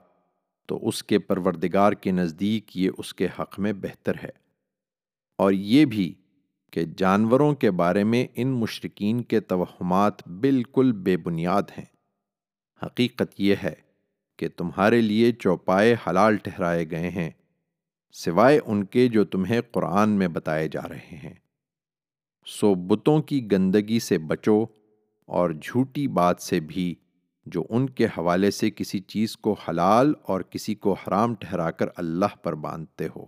تو 0.73 0.89
اس 0.89 1.05
کے 1.05 1.19
پروردگار 1.19 1.93
کے 1.93 2.11
نزدیک 2.11 2.77
یہ 2.77 2.91
اس 2.99 3.15
کے 3.15 3.27
حق 3.39 3.59
میں 3.59 3.73
بہتر 3.73 4.13
ہے۔ 4.23 4.31
اور 5.39 5.53
یہ 5.53 5.85
بھی 5.85 6.15
کہ 6.71 6.85
جانوروں 6.97 7.55
کے 7.55 7.71
بارے 7.71 8.05
میں 8.05 8.27
ان 8.35 8.49
مشرقین 8.49 9.23
کے 9.23 9.41
توہمات 9.41 10.29
بالکل 10.29 10.93
بے 10.93 11.17
بنیاد 11.17 11.63
ہیں۔ 11.79 11.85
حقیقت 12.83 13.35
یہ 13.39 13.55
ہے 13.63 13.75
کہ 14.39 14.49
تمہارے 14.57 15.01
لیے 15.01 15.33
چوپائے 15.33 15.97
حلال 16.07 16.37
ٹھہرائے 16.37 16.91
گئے 16.91 17.11
ہیں، 17.11 17.31
سوائے 18.13 18.61
ان 18.65 18.85
کے 18.85 19.09
جو 19.09 19.25
تمہیں 19.25 19.61
قرآن 19.73 20.11
میں 20.11 20.29
بتائے 20.29 20.69
جا 20.69 20.89
رہے 20.89 21.17
ہیں۔ 21.25 21.35
سو 22.47 22.75
بتوں 22.75 23.23
کی 23.23 23.53
گندگی 23.53 23.99
سے 23.99 24.19
بچو 24.19 24.65
اور 25.27 25.51
جھوٹی 25.63 26.09
بات 26.09 26.43
سے 26.43 26.61
بھی 26.61 26.95
جو 27.47 27.65
ان 27.71 27.91
کے 27.91 28.07
حوالے 28.07 28.51
سے 28.51 28.71
کسی 28.71 28.99
چیز 28.99 29.37
کو 29.37 29.53
حلال 29.69 30.13
اور 30.23 30.41
کسی 30.41 30.75
کو 30.75 30.93
حرام 30.93 31.35
ٹھہرا 31.35 31.71
کر 31.71 31.87
اللہ 31.97 32.37
پر 32.43 32.55
باندھتے 32.55 33.07
ہو۔ 33.17 33.27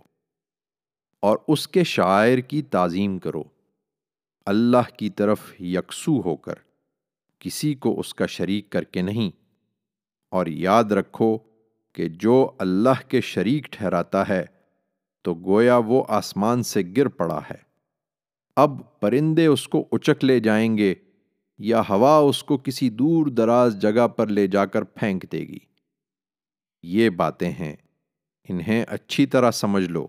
اور 1.19 1.37
اس 1.47 1.67
کے 1.67 1.83
شاعر 1.83 2.37
کی 2.37 2.61
تعظیم 2.61 3.19
کرو۔ 3.19 3.43
اللہ 4.45 4.97
کی 4.97 5.09
طرف 5.09 5.61
یکسو 5.61 6.21
ہو 6.25 6.35
کر، 6.35 6.53
کسی 7.39 7.75
کو 7.75 7.99
اس 7.99 8.13
کا 8.13 8.25
شریک 8.25 8.69
کر 8.69 8.83
کے 8.83 9.01
نہیں۔ 9.01 9.31
اور 10.31 10.45
یاد 10.45 10.83
رکھو 10.83 11.37
کہ 11.93 12.07
جو 12.09 12.51
اللہ 12.57 13.09
کے 13.09 13.21
شریک 13.21 13.63
ٹھہراتا 13.71 14.29
ہے، 14.29 14.45
تو 15.21 15.33
گویا 15.33 15.77
وہ 15.77 16.03
آسمان 16.07 16.63
سے 16.63 16.81
گر 16.97 17.07
پڑا 17.07 17.41
ہے۔ 17.51 17.57
اب 18.55 18.99
پرندے 18.99 19.45
اس 19.45 19.67
کو 19.67 19.87
اچک 19.91 20.23
لے 20.23 20.39
جائیں 20.39 20.77
گے۔ 20.77 20.95
یا 21.57 21.81
ہوا 21.89 22.17
اس 22.17 22.43
کو 22.43 22.57
کسی 22.57 22.89
دور 22.89 23.27
دراز 23.27 23.81
جگہ 23.81 24.07
پر 24.07 24.27
لے 24.27 24.47
جا 24.47 24.65
کر 24.65 24.83
پھینک 24.83 25.31
دے 25.31 25.39
گی۔ 25.39 25.57
یہ 26.83 27.09
باتیں 27.09 27.51
ہیں، 27.51 27.75
انہیں 28.49 28.85
اچھی 28.87 29.25
طرح 29.25 29.51
سمجھ 29.51 29.85
لو 29.85 30.07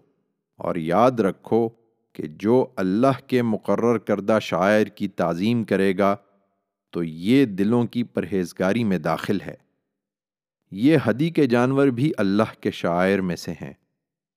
اور 0.57 0.77
یاد 0.77 1.11
رکھو 1.11 1.69
کہ 2.13 2.27
جو 2.27 2.67
اللہ 2.77 3.29
کے 3.29 3.43
مقرر 3.43 3.99
کردہ 3.99 4.39
شاعر 4.43 4.85
کی 4.85 5.09
تعظیم 5.09 5.65
کرے 5.65 5.99
گا 5.99 6.17
تو 6.93 7.05
یہ 7.05 7.45
دلوں 7.45 7.85
کی 7.85 8.03
پرہیزگاری 8.03 8.85
میں 8.85 8.99
داخل 8.99 9.41
ہے۔ 9.41 9.55
یہ 10.71 10.99
حدی 11.05 11.31
کے 11.31 11.47
جانور 11.47 11.87
بھی 11.87 12.13
اللہ 12.19 12.61
کے 12.61 12.71
شاعر 12.71 13.19
میں 13.19 13.37
سے 13.37 13.53
ہیں۔ 13.53 13.73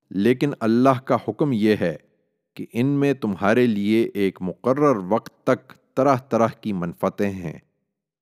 لیکن 0.09 0.51
اللہ 0.59 0.99
کا 1.05 1.17
حکم 1.27 1.51
یہ 1.53 1.75
ہے 1.81 1.95
کہ 2.53 2.65
ان 2.73 2.85
میں 2.85 3.13
تمہارے 3.13 3.65
لیے 3.65 4.09
ایک 4.13 4.37
مقرر 4.41 4.95
وقت 4.95 5.43
تک 5.43 5.73
طرح 5.99 6.15
طرح 6.15 6.47
کی 6.47 6.73
منفتیں 6.73 7.31
ہیں۔ 7.31 7.59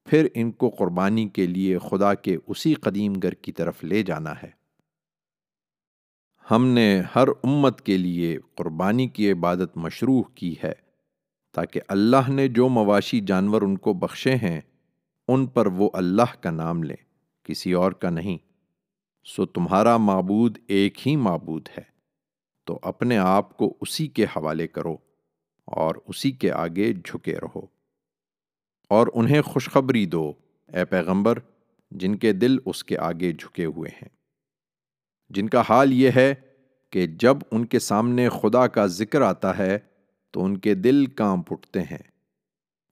پھر 0.06 0.28
ان 0.34 0.52
کو 0.52 0.70
قربانی 0.70 1.30
کے 1.30 1.48
لیے 1.48 1.78
خدا 1.78 2.14
کے 2.14 2.38
اسی 2.48 2.74
قدیم 2.74 3.14
گر 3.14 3.32
کی 3.32 3.52
طرف 3.52 3.84
لے 3.84 4.04
جانا 4.04 4.34
ہے۔ 4.44 4.50
ہم 6.52 6.66
نے 6.66 7.02
ہر 7.16 7.28
امت 7.44 7.82
کے 7.82 7.98
لیے 7.98 8.40
قربانی 8.56 9.08
کی 9.08 9.32
عبادت 9.32 9.78
مشروع 9.78 10.24
کی 10.24 10.56
ہے 10.64 10.72
تاکہ 11.54 11.82
اللہ 11.88 12.30
نے 12.30 12.48
جو 12.48 12.70
مواشی 12.70 13.20
جانور 13.20 13.62
ان 13.62 13.78
کو 13.78 13.94
بخشے 13.94 14.36
ہیں، 14.36 14.62
ان 15.28 15.46
پر 15.46 15.66
وہ 15.66 15.90
اللہ 15.94 16.42
کا 16.42 16.52
نام 16.52 16.84
لیں 16.84 16.98
کسی 17.44 17.74
اور 17.74 17.92
کا 17.92 18.10
نہیں۔ 18.10 18.38
سو 19.26 19.46
تمہارا 19.46 19.98
معبود 19.98 20.58
ایک 20.68 21.08
ہی 21.08 21.16
معبود 21.16 21.68
ہے۔ 21.78 21.98
تو 22.66 22.80
اپنے 22.82 23.18
آپ 23.18 23.58
کو 23.58 23.78
اسی 23.82 24.08
کے 24.08 24.24
حوالے 24.24 24.68
کرو۔ 24.68 24.98
اور 25.68 25.96
اسی 26.08 26.32
کے 26.32 26.52
آگے 26.52 26.94
جھکے 26.94 27.36
رہو۔ 27.36 27.62
اور 28.90 29.08
انہیں 29.14 29.42
خوشخبری 29.42 30.06
دو، 30.06 30.34
اے 30.68 30.86
پیغمبر، 30.86 31.40
جن 31.92 32.16
کے 32.16 32.34
دل 32.34 32.58
اس 32.66 32.84
کے 32.84 32.98
آگے 32.98 33.32
جھکے 33.32 33.66
ہوئے 33.66 33.90
ہیں۔ 33.90 34.10
جن 35.30 35.50
کا 35.50 35.64
حال 35.70 35.94
یہ 35.94 36.12
ہے 36.16 36.36
کہ 36.90 37.08
جب 37.08 37.38
ان 37.52 37.66
کے 37.66 37.80
سامنے 37.80 38.30
خدا 38.30 38.68
کا 38.68 38.86
ذکر 38.86 39.22
آتا 39.22 39.58
ہے، 39.58 39.80
تو 40.32 40.46
ان 40.46 40.58
کے 40.58 40.74
دل 40.74 41.06
کام 41.06 41.42
پٹتے 41.42 41.82
ہیں۔ 41.82 42.12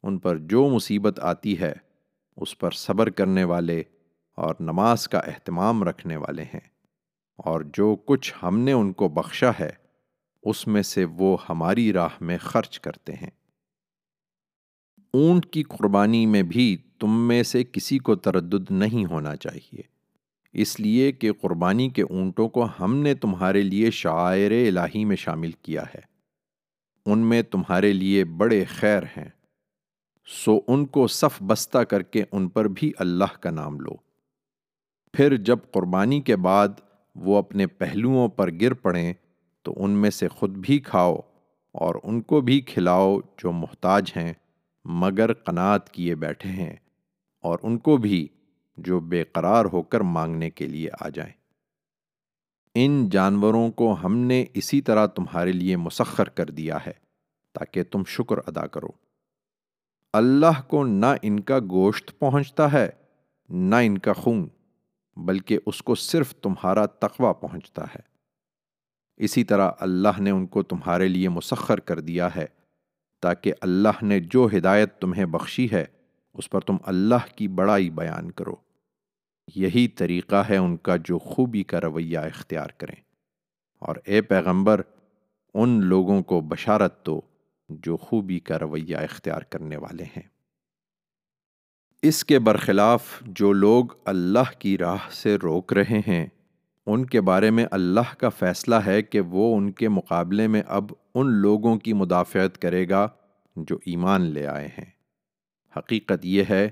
ان 0.03 0.17
پر 0.17 0.37
جو 0.37 0.69
مصیبت 0.69 1.19
آتی 1.19 1.59
ہے، 1.59 1.73
اس 2.37 2.57
پر 2.57 2.71
صبر 2.71 3.09
کرنے 3.09 3.43
والے 3.43 3.83
اور 4.35 4.55
نماز 4.59 5.07
کا 5.07 5.19
اہتمام 5.19 5.83
رکھنے 5.83 6.15
والے 6.15 6.43
ہیں۔ 6.43 6.75
اور 7.37 7.61
جو 7.61 7.95
کچھ 8.05 8.33
ہم 8.43 8.59
نے 8.59 8.71
ان 8.71 8.93
کو 8.93 9.09
بخشا 9.09 9.51
ہے 9.59 9.84
اس 10.45 10.67
میں 10.67 10.81
سے 10.81 11.05
وہ 11.05 11.37
ہماری 11.49 11.93
راہ 11.93 12.09
میں 12.21 12.37
خرچ 12.37 12.79
کرتے 12.79 13.13
ہیں۔ 13.13 13.29
اونٹ 15.13 15.45
کی 15.45 15.63
قربانی 15.63 16.25
میں 16.25 16.43
بھی 16.43 16.77
تم 16.99 17.27
میں 17.27 17.43
سے 17.43 17.63
کسی 17.63 17.97
کو 17.97 18.15
تردد 18.15 18.71
نہیں 18.71 19.05
ہونا 19.05 19.35
چاہیے۔ 19.35 19.81
اس 20.53 20.79
لیے 20.79 21.11
کہ 21.11 21.31
قربانی 21.31 21.89
کے 21.89 22.01
اونٹوں 22.01 22.49
کو 22.49 22.67
ہم 22.79 22.95
نے 22.95 23.15
تمہارے 23.15 23.61
لیے 23.61 23.91
شاعر 23.91 24.51
الہی 24.51 25.05
میں 25.05 25.15
شامل 25.15 25.51
کیا 25.51 25.83
ہے۔ 25.83 25.99
ان 27.05 27.19
میں 27.19 27.41
تمہارے 27.41 27.93
لیے 27.93 28.25
بڑے 28.25 28.63
خیر 28.63 29.03
ہیں۔ 29.03 29.29
سو 30.25 30.59
ان 30.67 30.85
کو 30.85 31.07
صف 31.07 31.43
بستہ 31.43 31.77
کر 31.77 32.01
کے 32.01 32.23
ان 32.31 32.49
پر 32.49 32.65
بھی 32.65 32.91
اللہ 32.97 33.37
کا 33.39 33.51
نام 33.51 33.79
لو۔ 33.79 33.91
پھر 35.13 35.37
جب 35.37 35.57
قربانی 35.71 36.21
کے 36.21 36.35
بعد 36.35 36.67
وہ 37.15 37.37
اپنے 37.37 37.67
پہلوؤں 37.67 38.27
پر 38.27 38.49
گر 38.61 38.73
پڑیں 38.73 39.13
تو 39.65 39.73
ان 39.77 39.91
میں 39.91 40.09
سے 40.09 40.27
خود 40.27 40.49
بھی 40.49 40.79
کھاؤ 40.79 41.15
اور 41.71 41.95
ان 42.03 42.21
کو 42.21 42.41
بھی 42.41 42.61
کھلاؤ 42.61 43.19
جو 43.37 43.51
محتاج 43.51 44.13
ہیں، 44.15 44.33
مگر 44.85 45.33
قناعت 45.33 45.89
کیے 45.89 46.15
بیٹھے 46.15 46.49
ہیں 46.49 46.75
اور 47.41 47.59
ان 47.63 47.77
کو 47.77 47.97
بھی 47.97 48.27
جو 48.77 48.99
بے 48.99 49.23
قرار 49.23 49.65
ہو 49.65 49.81
کر 49.81 50.01
مانگنے 50.01 50.49
کے 50.49 50.67
لیے 50.67 50.89
آ 51.01 51.09
جائیں۔ 51.09 51.31
ان 52.75 53.09
جانوروں 53.09 53.71
کو 53.71 53.95
ہم 54.03 54.17
نے 54.17 54.45
اسی 54.53 54.81
طرح 54.81 55.05
تمہارے 55.05 55.51
لیے 55.51 55.77
مسخر 55.77 56.29
کر 56.29 56.45
دیا 56.45 56.77
ہے 56.85 56.91
تاکہ 57.53 57.83
تم 57.83 58.03
شکر 58.07 58.37
ادا 58.37 58.67
کرو۔ 58.67 58.89
اللہ 60.13 60.61
کو 60.67 60.85
نہ 60.85 61.05
ان 61.21 61.39
کا 61.39 61.59
گوشت 61.59 62.19
پہنچتا 62.19 62.71
ہے، 62.73 62.89
نہ 63.49 63.75
ان 63.75 63.97
کا 63.97 64.13
خون، 64.13 64.47
بلکہ 65.17 65.59
اس 65.65 65.81
کو 65.81 65.95
صرف 65.95 66.35
تمہارا 66.35 66.85
تقوی 66.85 67.27
پہنچتا 67.41 67.83
ہے۔ 67.83 68.14
اسی 69.17 69.43
طرح 69.43 69.71
اللہ 69.79 70.19
نے 70.19 70.29
ان 70.29 70.47
کو 70.47 70.63
تمہارے 70.63 71.07
لیے 71.07 71.29
مسخر 71.29 71.79
کر 71.79 71.99
دیا 71.99 72.35
ہے، 72.35 72.45
تاکہ 73.21 73.53
اللہ 73.61 74.03
نے 74.03 74.19
جو 74.19 74.47
ہدایت 74.57 74.97
تمہیں 74.99 75.25
بخشی 75.25 75.67
ہے، 75.71 75.85
اس 76.33 76.49
پر 76.49 76.61
تم 76.61 76.77
اللہ 76.83 77.37
کی 77.37 77.47
بڑائی 77.47 77.89
بیان 77.89 78.31
کرو۔ 78.31 78.55
یہی 79.55 79.87
طریقہ 79.87 80.35
ہے 80.35 80.57
ان 80.57 80.77
کا 80.77 80.95
جو 80.95 81.19
خوبی 81.19 81.63
کا 81.63 81.81
رویہ 81.81 82.17
اختیار 82.17 82.67
کریں۔ 82.67 83.01
اور 83.79 83.95
اے 84.03 84.21
پیغمبر، 84.21 84.81
ان 85.53 85.83
لوگوں 85.83 86.23
کو 86.23 86.41
بشارت 86.41 87.05
دو 87.05 87.21
جو 87.69 87.97
خوبی 87.97 88.39
کا 88.39 88.59
رویہ 88.59 88.97
اختیار 88.97 89.41
کرنے 89.41 89.77
والے 89.77 90.03
ہیں۔ 90.03 90.27
اس 92.01 92.25
کے 92.25 92.39
برخلاف 92.39 93.21
جو 93.21 93.53
لوگ 93.53 93.85
اللہ 94.05 94.59
کی 94.59 94.77
راہ 94.77 95.09
سے 95.11 95.35
روک 95.35 95.73
رہے 95.73 95.99
ہیں 96.07 96.27
ان 96.85 97.05
کے 97.05 97.21
بارے 97.21 97.51
میں 97.51 97.65
اللہ 97.71 98.15
کا 98.17 98.29
فیصلہ 98.29 98.75
ہے 98.75 99.01
کہ 99.01 99.19
وہ 99.21 99.57
ان 99.57 99.71
کے 99.71 99.89
مقابلے 99.89 100.47
میں 100.47 100.61
اب 100.67 100.85
ان 101.15 101.31
لوگوں 101.31 101.77
کی 101.77 101.93
مدافعت 101.93 102.57
کرے 102.57 102.89
گا 102.89 103.07
جو 103.55 103.79
ایمان 103.85 104.21
لے 104.21 104.47
آئے 104.47 104.67
ہیں۔ 104.67 104.91
حقیقت 105.77 106.25
یہ 106.25 106.43
ہے 106.49 106.69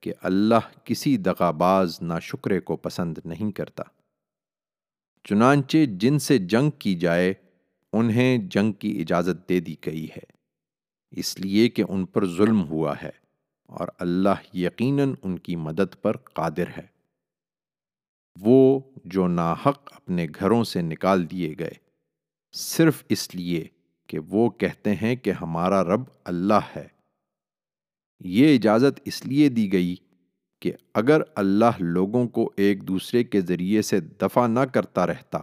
کہ 0.00 0.12
اللہ 0.22 0.84
کسی 0.84 1.16
دغا 1.16 1.50
باز 1.50 1.98
نا 2.02 2.18
شکرے 2.18 2.60
کو 2.60 2.76
پسند 2.76 3.18
نہیں 3.24 3.50
کرتا۔ 3.50 3.82
چنانچہ 5.24 5.78
جن 5.86 6.18
سے 6.18 6.38
جنگ 6.38 6.70
کی 6.70 6.94
جائے، 6.94 7.34
انہیں 7.92 8.38
جنگ 8.38 8.72
کی 8.72 9.00
اجازت 9.00 9.48
دے 9.48 9.60
دی 9.60 9.74
گئی 9.86 10.04
ہے۔ 10.04 10.36
اس 11.10 11.40
لیے 11.40 11.68
کہ 11.68 11.84
ان 11.88 12.06
پر 12.06 12.26
ظلم 12.26 12.64
ہوا 12.68 12.94
ہے 13.02 13.10
اور 13.66 13.88
اللہ 13.98 14.56
یقیناً 14.56 15.14
ان 15.22 15.38
کی 15.38 15.56
مدد 15.56 16.02
پر 16.02 16.16
قادر 16.16 16.64
ہے۔ 16.76 16.95
وہ 18.40 18.80
جو 19.04 19.26
ناحق 19.26 19.92
اپنے 19.92 20.26
گھروں 20.40 20.64
سے 20.64 20.82
نکال 20.82 21.30
دیے 21.30 21.54
گئے۔ 21.58 21.72
صرف 22.52 23.04
اس 23.08 23.34
لیے 23.34 23.68
کہ 24.06 24.18
وہ 24.18 24.50
کہتے 24.50 24.94
ہیں 24.94 25.16
کہ 25.16 25.30
ہمارا 25.30 25.84
رب 25.84 26.02
اللہ 26.24 26.60
ہے۔ 26.76 26.88
یہ 28.20 28.54
اجازت 28.54 29.00
اس 29.04 29.26
لیے 29.26 29.48
دی 29.48 29.72
گئی 29.72 29.96
کہ 30.60 30.72
اگر 30.94 31.22
اللہ 31.34 31.70
لوگوں 31.78 32.28
کو 32.28 32.52
ایک 32.56 32.88
دوسرے 32.88 33.24
کے 33.24 33.40
ذریعے 33.40 33.82
سے 33.82 34.00
دفع 34.00 34.46
نہ 34.46 34.60
کرتا 34.60 35.06
رہتا، 35.06 35.38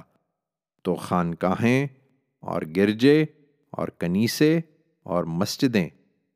تو 0.82 0.96
خانقاہیں 0.96 1.88
اور 2.40 2.62
گرجے 2.76 3.26
اور 3.70 3.88
کنیسے 3.88 4.60
اور 5.04 5.24
مسجدیں 5.24 5.90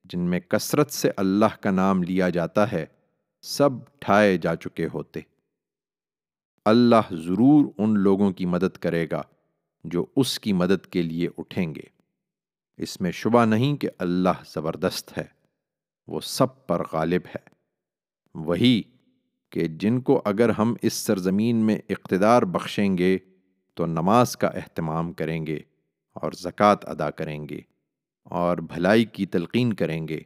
جن 0.04 0.20
میں 0.20 0.40
کثرت 0.40 0.92
سے 0.92 1.12
اللہ 1.18 1.62
کا 1.62 1.72
نام 1.72 2.04
لیا 2.04 2.30
جاتا 2.30 2.72
ہے، 2.72 2.86
سب 3.42 3.70
ٹھائے 4.00 4.38
جا 4.38 4.56
چکے 4.56 4.88
ہوتے۔ 4.94 5.20
اللہ 6.68 7.14
ضرور 7.14 7.72
ان 7.78 8.00
لوگوں 8.00 8.32
کی 8.32 8.46
مدد 8.46 8.78
کرے 8.78 9.08
گا 9.12 9.22
جو 9.84 10.06
اس 10.16 10.40
کی 10.40 10.54
مدد 10.54 10.86
کے 10.86 11.02
لیے 11.02 11.30
اٹھیں 11.38 11.76
گے۔ 11.76 11.82
اس 12.78 13.02
میں 13.02 13.12
شبہ 13.12 13.46
نہیں 13.46 13.78
کہ 13.78 13.90
اللہ 14.00 14.44
زبردست 14.56 15.18
ہے، 15.18 15.24
وہ 16.08 16.20
سب 16.20 16.68
پر 16.68 16.84
غالب 16.92 17.22
ہے۔ 17.26 17.50
وہی 18.36 18.82
کہ 19.50 19.68
جن 19.68 20.02
کو 20.02 20.22
اگر 20.26 20.50
ہم 20.50 20.76
اس 20.82 20.94
سرزمین 20.94 21.56
میں 21.56 21.78
اقتدار 21.90 22.42
بخشیں 22.42 22.98
گے 22.98 23.18
تو 23.74 23.86
نماز 23.86 24.38
کا 24.38 24.48
اہتمام 24.48 25.14
کریں 25.14 25.48
گے 25.48 25.60
اور 26.14 26.32
زکوٰۃ 26.32 26.76
ادا 26.84 27.10
کریں 27.10 27.50
گے 27.50 27.60
اور 28.24 28.58
بھلائی 28.58 29.06
کی 29.06 29.26
تلقین 29.26 29.74
کریں 29.74 30.08
گے 30.08 30.20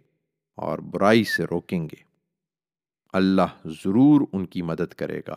اور 0.55 0.79
برائی 0.79 1.23
سے 1.23 1.43
روکیں 1.51 1.83
گے۔ 1.83 2.03
اللہ 3.13 3.67
ضرور 3.67 4.21
ان 4.31 4.45
کی 4.45 4.61
مدد 4.61 4.93
کرے 4.93 5.21
گا۔ 5.27 5.35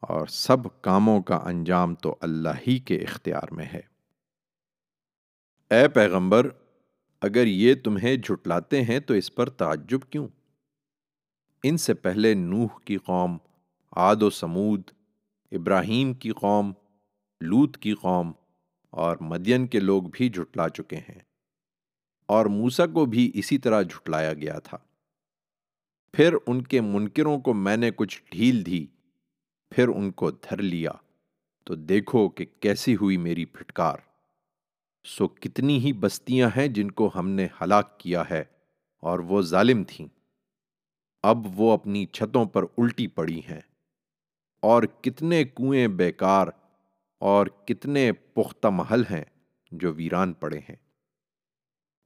اور 0.00 0.26
سب 0.26 0.80
کاموں 0.80 1.22
کا 1.22 1.36
انجام 1.36 1.94
تو 1.94 2.16
اللہ 2.20 2.48
ہی 2.66 2.78
کے 2.78 2.96
اختیار 2.96 3.52
میں 3.52 3.64
ہے۔ 3.64 3.80
اے 5.70 5.88
پیغمبر، 5.88 6.48
اگر 7.20 7.46
یہ 7.46 7.74
تمہیں 7.84 8.16
جھٹلاتے 8.16 8.82
ہیں 8.82 9.00
تو 9.00 9.14
اس 9.14 9.34
پر 9.34 9.50
تعجب 9.50 10.00
کیوں؟ 10.10 10.28
ان 11.62 11.76
سے 11.76 11.94
پہلے 11.94 12.34
نوح 12.34 12.68
کی 12.84 12.96
قوم، 12.96 13.38
عاد 13.92 14.22
و 14.22 14.30
سمود، 14.30 14.82
ابراہیم 15.52 16.14
کی 16.14 16.30
قوم، 16.30 16.72
لوت 17.40 17.76
کی 17.76 17.94
قوم 17.94 18.32
اور 18.90 19.16
مدین 19.20 19.66
کے 19.66 19.80
لوگ 19.80 20.02
بھی 20.02 20.28
جھٹلا 20.28 20.68
چکے 20.68 20.96
ہیں۔ 20.96 21.18
اور 22.26 22.46
موسا 22.46 22.86
کو 22.86 23.06
بھی 23.06 23.30
اسی 23.34 23.58
طرح 23.58 23.82
جھٹلایا 23.82 24.34
گیا 24.34 24.58
تھا۔ 24.58 24.78
پھر 26.12 26.34
ان 26.46 26.62
کے 26.62 26.80
منکروں 26.80 27.40
کو 27.40 27.54
میں 27.54 27.76
نے 27.76 27.90
کچھ 27.96 28.22
ڈھیل 28.30 28.66
دی۔ 28.66 28.86
پھر 29.70 29.88
ان 29.88 30.10
کو 30.10 30.30
دھر 30.30 30.62
لیا 30.62 30.90
تو 31.64 31.74
دیکھو 31.74 32.28
کہ 32.28 32.46
کیسی 32.60 32.96
ہوئی 32.96 33.16
میری 33.16 33.44
پھٹکار۔ 33.44 33.98
سو 35.04 35.28
کتنی 35.28 35.78
ہی 35.78 35.92
بستیاں 35.92 36.50
ہیں 36.56 36.68
جن 36.68 36.90
کو 36.90 37.10
ہم 37.14 37.28
نے 37.30 37.48
ہلاک 37.62 38.00
کیا 38.00 38.22
ہے 38.30 38.44
اور 39.00 39.18
وہ 39.18 39.42
ظالم 39.42 39.84
تھیں۔ 39.84 40.06
اب 41.22 41.60
وہ 41.60 41.72
اپنی 41.72 42.06
چھتوں 42.06 42.44
پر 42.44 42.62
الٹی 42.62 43.06
پڑی 43.06 43.40
ہیں۔ 43.50 43.60
اور 44.60 44.82
کتنے 44.82 45.44
کنویں 45.44 45.88
بیکار 45.88 46.46
اور 47.18 47.46
کتنے 47.46 48.12
پختہ 48.12 48.68
محل 48.68 49.02
ہیں 49.10 49.24
جو 49.72 49.94
ویران 49.94 50.32
پڑے 50.32 50.58
ہیں۔ 50.58 50.76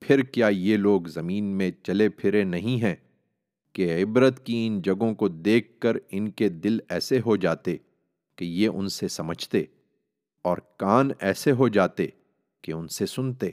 پھر 0.01 0.23
کیا 0.23 0.49
یہ 0.49 0.77
لوگ 0.77 1.03
زمین 1.03 1.45
میں 1.45 1.71
چلے 1.83 2.09
پھرے 2.09 2.45
نہیں 2.45 2.83
ہیں؟ 2.83 2.97
کہ 3.73 4.03
عبرت 4.03 4.47
کی 4.47 4.67
ان 4.67 4.83
جگہوں 4.83 5.15
کو 5.15 5.29
دیکھ 5.29 5.81
کر 5.81 5.97
ان 6.11 6.31
کے 6.31 6.49
دل 6.49 6.79
ایسے 6.89 7.21
ہو 7.27 7.37
جاتے 7.37 7.77
کہ 8.37 8.45
یہ 8.45 8.69
ان 8.69 8.89
سے 8.89 9.09
سمجھتے 9.09 9.65
اور 10.43 10.59
کان 10.77 11.11
ایسے 11.19 11.53
ہو 11.53 11.69
جاتے 11.69 12.07
کہ 12.63 12.73
ان 12.73 12.89
سے 12.89 13.07
سنتے۔ 13.07 13.51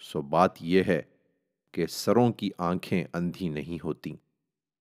سو 0.00 0.22
بات 0.22 0.62
یہ 0.62 0.82
ہے 0.86 1.02
کہ 1.72 1.86
سروں 1.86 2.32
کی 2.32 2.50
آنکھیں 2.58 3.04
اندھی 3.12 3.48
نہیں 3.48 3.78
ہوتی 3.84 4.12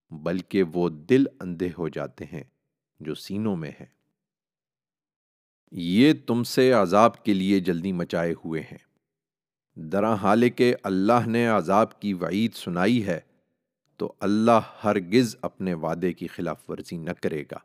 بلکہ 0.09 0.63
وہ 0.63 0.89
دل 0.89 1.23
اندھے 1.39 1.69
ہو 1.77 1.89
جاتے 1.89 2.25
ہیں 2.25 2.43
جو 2.99 3.15
سینوں 3.15 3.55
میں 3.55 3.71
ہے 3.79 3.85
یہ 5.71 6.13
تم 6.27 6.43
سے 6.43 6.71
عذاب 6.71 7.23
کے 7.23 7.33
لیے 7.33 7.59
جلدی 7.59 7.91
مچائے 7.91 8.33
ہوئے 8.45 8.61
ہیں۔ 8.61 8.77
درا 9.75 10.13
حال 10.13 10.49
کہ 10.49 10.75
اللہ 10.83 11.27
نے 11.27 11.47
عذاب 11.47 12.01
کی 12.01 12.13
وعید 12.13 12.53
سنائی 12.53 13.05
ہے 13.05 13.19
تو 14.01 14.13
اللہ 14.19 14.59
ہرگز 14.83 15.35
اپنے 15.41 15.73
وعدے 15.73 16.13
کی 16.13 16.27
خلاف 16.27 16.69
ورزی 16.69 16.97
نہ 16.97 17.09
کرے 17.09 17.43
گا۔ 17.51 17.57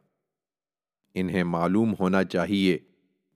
انہیں 1.15 1.45
معلوم 1.45 1.95
ہونا 2.01 2.25
چاہیے 2.25 2.79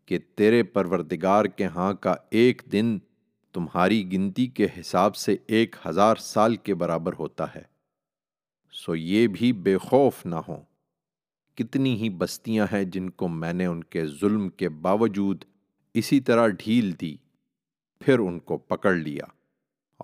کہ 0.07 0.19
تیرے 0.35 0.63
پروردگار 0.63 1.45
کے 1.45 1.65
ہاں 1.65 1.95
کا 1.95 2.15
ایک 2.31 2.63
دن 2.73 2.99
تمہاری 3.53 4.13
گنتی 4.13 4.47
کے 4.47 4.67
حساب 4.81 5.17
سے 5.17 5.37
ایک 5.47 5.77
ہزار 5.87 6.17
سال 6.17 6.57
کے 6.57 6.75
برابر 6.75 7.13
ہوتا 7.19 7.55
ہے۔ 7.55 7.63
سو 8.73 8.97
یہ 8.97 9.27
بھی 9.27 9.53
بے 9.53 9.79
خوف 9.79 10.27
نہ 10.27 10.35
ہوں 10.35 10.63
کتنی 11.57 11.95
ہی 11.95 12.11
بستیاں 12.11 12.67
ہیں 12.73 12.85
جن 12.85 13.11
کو 13.11 13.29
میں 13.29 13.53
نے 13.53 13.67
ان 13.67 13.85
کے 13.85 14.07
ظلم 14.07 14.49
کے 14.49 14.69
باوجود 14.69 15.45
اسی 15.95 16.21
طرح 16.21 16.49
ڈھیل 16.49 17.01
دی، 17.01 17.17
پھر 18.01 18.19
ان 18.19 18.39
کو 18.39 18.59
پکڑ 18.59 18.95
لیا۔ 18.95 19.25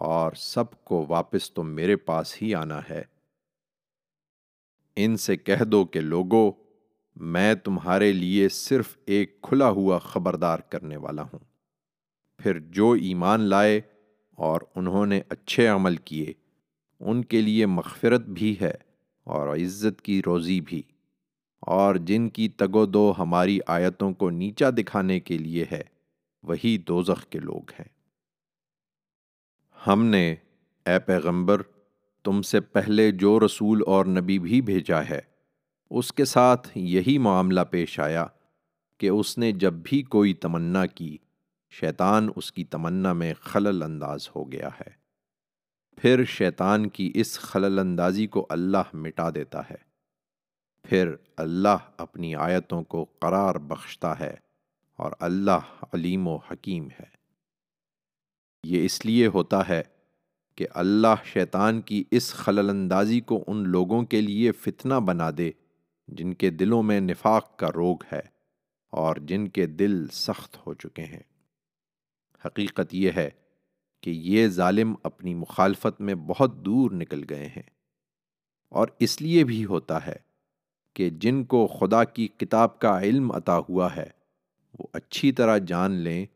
اور 0.01 0.33
سب 0.33 0.85
کو 0.85 1.07
واپس 1.09 1.51
تو 1.51 1.63
میرے 1.63 1.97
پاس 1.97 2.43
ہی 2.43 2.55
آنا 2.55 2.81
ہے۔ 2.91 3.03
ان 4.97 5.17
سے 5.17 5.37
کہہ 5.37 5.65
دو 5.65 5.85
کہ 5.85 6.01
لوگو، 6.01 6.53
میں 7.17 7.55
تمہارے 7.55 8.13
لیے 8.13 8.49
صرف 8.49 8.99
ایک 9.07 9.43
کھلا 9.43 9.69
ہوا 9.69 9.99
خبردار 9.99 10.59
کرنے 10.59 10.97
والا 10.97 11.23
ہوں۔ 11.23 11.39
پھر 12.39 12.59
جو 12.59 12.91
ایمان 12.93 13.41
لائے 13.41 13.81
اور 14.31 14.61
انہوں 14.75 15.07
نے 15.07 15.21
اچھے 15.29 15.67
عمل 15.67 15.97
کیے، 15.97 16.33
ان 17.01 17.25
کے 17.25 17.41
لیے 17.41 17.67
مغفرت 17.67 18.21
بھی 18.21 18.57
ہے 18.61 18.75
اور 19.25 19.57
عزت 19.57 20.03
کی 20.03 20.23
روزی 20.27 20.61
بھی۔ 20.61 20.83
اور 21.61 21.95
جن 21.95 22.29
کی 22.29 22.49
تگ 22.49 22.77
و 22.77 22.87
دو 22.87 23.15
ہماری 23.19 23.59
آیتوں 23.67 24.15
کو 24.15 24.31
نیچا 24.31 24.71
دکھانے 24.71 25.21
کے 25.21 25.39
لیے 25.39 25.65
ہے، 25.73 25.83
وہی 26.43 26.79
دوزخ 26.79 27.27
کے 27.27 27.39
لوگ 27.39 27.71
ہیں۔ 27.71 27.96
ہم 29.87 30.05
نے، 30.05 30.35
اے 30.87 30.99
پیغمبر، 30.99 31.63
تم 32.25 32.43
سے 32.43 32.61
پہلے 32.61 33.11
جو 33.11 33.41
رسول 33.41 33.83
اور 33.87 34.07
نبی 34.07 34.39
بھی 34.39 34.61
بھیجا 34.61 35.03
ہے، 35.11 35.21
اس 35.91 36.13
کے 36.13 36.25
ساتھ 36.25 36.69
یہی 36.75 37.19
معاملہ 37.19 37.61
پیش 37.61 38.01
آیا 38.01 38.27
کہ 38.99 39.09
اس 39.09 39.39
نے 39.39 39.53
جب 39.53 39.73
بھی 39.73 40.03
کوئی 40.03 40.35
تمنا 40.35 40.87
کی، 40.87 41.19
شیطان 41.71 42.29
اس 42.37 42.53
کی 42.53 42.65
تمنا 42.65 43.13
میں 43.13 43.35
خلل 43.41 43.83
انداز 43.83 44.29
ہو 44.37 44.53
گیا 44.53 44.69
ہے۔ 44.69 44.91
پھر 45.97 46.25
شیطان 46.25 46.89
کی 46.89 47.13
اس 47.15 47.39
خلل 47.39 47.79
اندازی 47.79 48.27
کو 48.27 48.47
اللہ 48.51 48.83
مٹا 48.93 49.31
دیتا 49.31 49.61
ہے۔ 49.71 49.87
پھر 50.85 51.15
اللہ 51.37 51.77
اپنی 51.97 52.35
آیتوں 52.35 52.83
کو 52.83 53.05
قرار 53.05 53.55
بخشتا 53.55 54.21
ہے 54.21 54.35
اور 54.97 55.13
اللہ 55.21 55.85
علیم 55.93 56.29
و 56.29 56.37
حکیم 56.37 56.89
ہے۔ 57.01 57.16
یہ 58.67 58.85
اس 58.85 59.07
لیے 59.07 59.27
ہوتا 59.27 59.69
ہے 59.69 59.83
کہ 60.57 60.67
اللہ 60.71 61.15
شیطان 61.25 61.81
کی 61.81 62.05
اس 62.11 62.35
خلل 62.35 62.71
اندازی 62.71 63.21
کو 63.21 63.45
ان 63.47 63.69
لوگوں 63.69 64.03
کے 64.03 64.21
لیے 64.21 64.53
فتنہ 64.53 64.95
بنا 64.95 65.31
دے 65.39 65.51
جن 66.09 66.35
کے 66.35 66.51
دلوں 66.51 66.83
میں 66.83 67.01
نفاق 67.01 67.57
کا 67.57 67.69
روگ 67.75 67.97
ہے 68.13 68.21
اور 68.91 69.17
جن 69.17 69.49
کے 69.49 69.67
دل 69.67 70.09
سخت 70.09 70.67
ہو 70.67 70.75
چکے 70.75 71.05
ہیں۔ 71.05 71.23
حقیقت 72.45 72.95
یہ 72.95 73.11
ہے 73.17 73.31
کہ 74.01 74.11
یہ 74.11 74.49
ظالم 74.49 74.95
اپنی 75.03 75.35
مخالفت 75.35 76.01
میں 76.01 76.15
بہت 76.15 76.65
دور 76.65 76.91
نکل 76.91 77.23
گئے 77.31 77.47
ہیں۔ 77.47 77.63
اور 78.69 78.89
اس 78.99 79.23
لیے 79.23 79.45
بھی 79.45 79.65
ہوتا 79.65 80.07
ہے 80.07 80.17
کہ 80.95 81.11
جن 81.11 81.45
کو 81.45 81.67
خدا 81.67 82.05
کی 82.05 82.29
کتاب 82.29 82.79
کا 82.79 83.01
علم 83.01 83.33
عطا 83.33 83.59
ہوا 83.69 83.97
ہے 83.97 84.07
وہ 84.79 84.87
اچھی 84.93 85.33
طرح 85.33 85.59
جان 85.59 85.91
لیں 85.91 86.27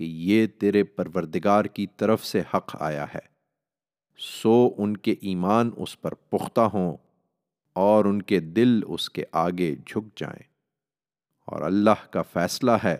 کہ 0.00 0.04
یہ 0.04 0.46
تیرے 0.46 0.84
پروردگار 0.84 1.64
کی 1.64 1.86
طرف 1.96 2.24
سے 2.24 2.40
حق 2.54 2.76
آیا 2.82 3.06
ہے۔ 3.14 3.18
سو 4.18 4.70
ان 4.78 4.96
کے 4.96 5.14
ایمان 5.20 5.70
اس 5.76 6.00
پر 6.00 6.14
پختہ 6.14 6.60
ہوں 6.60 6.96
اور 7.72 8.04
ان 8.04 8.22
کے 8.22 8.40
دل 8.40 8.80
اس 8.86 9.10
کے 9.10 9.24
آگے 9.32 9.74
جھک 9.86 10.16
جائیں۔ 10.16 10.42
اور 11.44 11.62
اللہ 11.62 12.12
کا 12.12 12.22
فیصلہ 12.22 12.70
ہے 12.84 12.96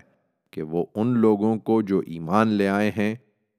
کہ 0.50 0.62
وہ 0.62 0.86
ان 0.94 1.06
لوگوں 1.06 1.56
کو 1.56 1.82
جو 1.82 1.98
ایمان 1.98 2.48
لے 2.48 2.68
آئے 2.68 2.90
ہیں 2.96 3.14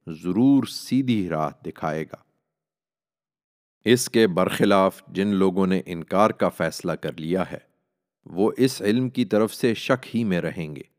ضرور 0.08 0.64
سیدھی 0.64 1.30
راہ 1.30 1.50
دکھائے 1.66 2.04
گا۔ 2.04 2.24
اس 3.86 4.10
کے 4.10 4.28
برخلاف 4.28 5.04
جن 5.08 5.28
لوگوں 5.28 5.68
نے 5.68 5.82
انکار 5.86 6.30
کا 6.30 6.50
فیصلہ 6.50 6.92
کر 6.92 7.18
لیا 7.18 7.52
ہے، 7.52 7.60
وہ 8.26 8.52
اس 8.58 8.82
علم 8.82 9.10
کی 9.10 9.26
طرف 9.26 9.54
سے 9.54 9.74
شک 9.74 10.16
ہی 10.16 10.24
میں 10.24 10.42
رہیں 10.42 10.76
گے۔ 10.76 10.91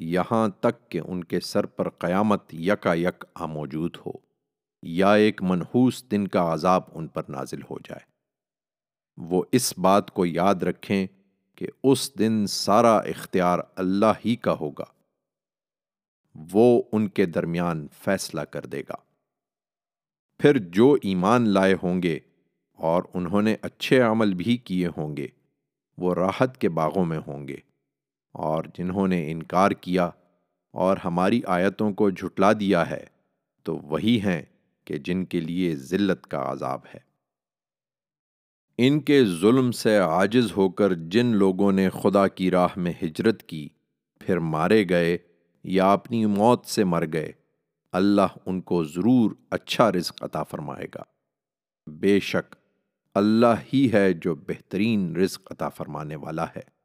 یہاں 0.00 0.48
تک 0.48 0.90
کہ 0.90 1.00
ان 1.06 1.24
کے 1.24 1.40
سر 1.40 1.66
پر 1.66 1.88
قیامت 1.88 2.54
یکا 2.54 2.94
یک 2.94 3.24
آ 3.34 3.46
موجود 3.46 3.96
ہو، 4.06 4.10
یا 4.82 5.12
ایک 5.12 5.42
منحوس 5.42 6.10
دن 6.10 6.28
کا 6.28 6.54
عذاب 6.54 6.82
ان 6.92 7.06
پر 7.06 7.22
نازل 7.28 7.62
ہو 7.62 7.78
جائے۔ 7.78 8.18
وہ 9.16 9.44
اس 9.52 9.78
بات 9.78 10.10
کو 10.10 10.26
یاد 10.26 10.54
رکھیں 10.54 11.06
کہ 11.54 11.66
اس 11.84 12.18
دن 12.18 12.46
سارا 12.46 12.96
اختیار 12.96 13.58
اللہ 13.76 14.12
ہی 14.24 14.36
کا 14.36 14.54
ہوگا۔ 14.60 14.84
وہ 16.52 16.82
ان 16.92 17.08
کے 17.08 17.26
درمیان 17.26 17.86
فیصلہ 17.92 18.40
کر 18.40 18.66
دے 18.66 18.80
گا۔ 18.80 18.94
پھر 20.38 20.58
جو 20.58 20.96
ایمان 21.02 21.48
لائے 21.48 21.74
ہوں 21.82 22.02
گے 22.02 22.18
اور 22.72 23.02
انہوں 23.14 23.42
نے 23.42 23.56
اچھے 23.62 24.00
عمل 24.00 24.34
بھی 24.34 24.56
کیے 24.56 24.86
ہوں 24.86 25.16
گے، 25.16 25.26
وہ 25.98 26.14
راحت 26.14 26.58
کے 26.58 26.68
باغوں 26.68 27.04
میں 27.04 27.20
ہوں 27.26 27.48
گے۔ 27.48 27.67
اور 28.38 28.64
جنہوں 28.74 29.08
نے 29.08 29.30
انکار 29.32 29.70
کیا 29.70 30.10
اور 30.72 30.96
ہماری 31.04 31.42
آیتوں 31.46 31.92
کو 31.92 32.10
جھٹلا 32.10 32.52
دیا 32.52 32.90
ہے، 32.90 33.04
تو 33.62 33.76
وہی 33.76 34.20
ہیں 34.20 34.42
کہ 34.84 34.98
جن 34.98 35.24
کے 35.24 35.40
لیے 35.40 35.76
ذلت 35.76 36.26
کا 36.26 36.52
عذاب 36.52 36.80
ہے۔ 36.94 36.98
ان 38.78 39.00
کے 39.00 39.24
ظلم 39.24 39.72
سے 39.72 39.96
عاجز 39.96 40.56
ہو 40.56 40.68
کر 40.68 40.92
جن 40.94 41.26
لوگوں 41.26 41.72
نے 41.72 41.88
خدا 41.90 42.28
کی 42.28 42.50
راہ 42.50 42.68
میں 42.76 42.92
ہجرت 43.02 43.42
کی، 43.42 43.68
پھر 44.18 44.38
مارے 44.38 44.88
گئے 44.88 45.18
یا 45.64 45.92
اپنی 45.92 46.26
موت 46.26 46.66
سے 46.66 46.84
مر 46.84 47.04
گئے، 47.12 47.32
اللہ 47.92 48.36
ان 48.46 48.60
کو 48.60 48.84
ضرور 48.84 49.30
اچھا 49.50 49.92
رزق 49.92 50.22
عطا 50.22 50.42
فرمائے 50.42 50.86
گا۔ 50.94 51.02
بے 51.86 52.20
شک، 52.20 52.56
اللہ 53.14 53.54
ہی 53.74 53.92
ہے 53.92 54.12
جو 54.12 54.34
بہترین 54.34 55.16
رزق 55.16 55.52
عطا 55.52 55.68
فرمانے 55.68 56.16
والا 56.16 56.44
ہے۔ 56.44 56.77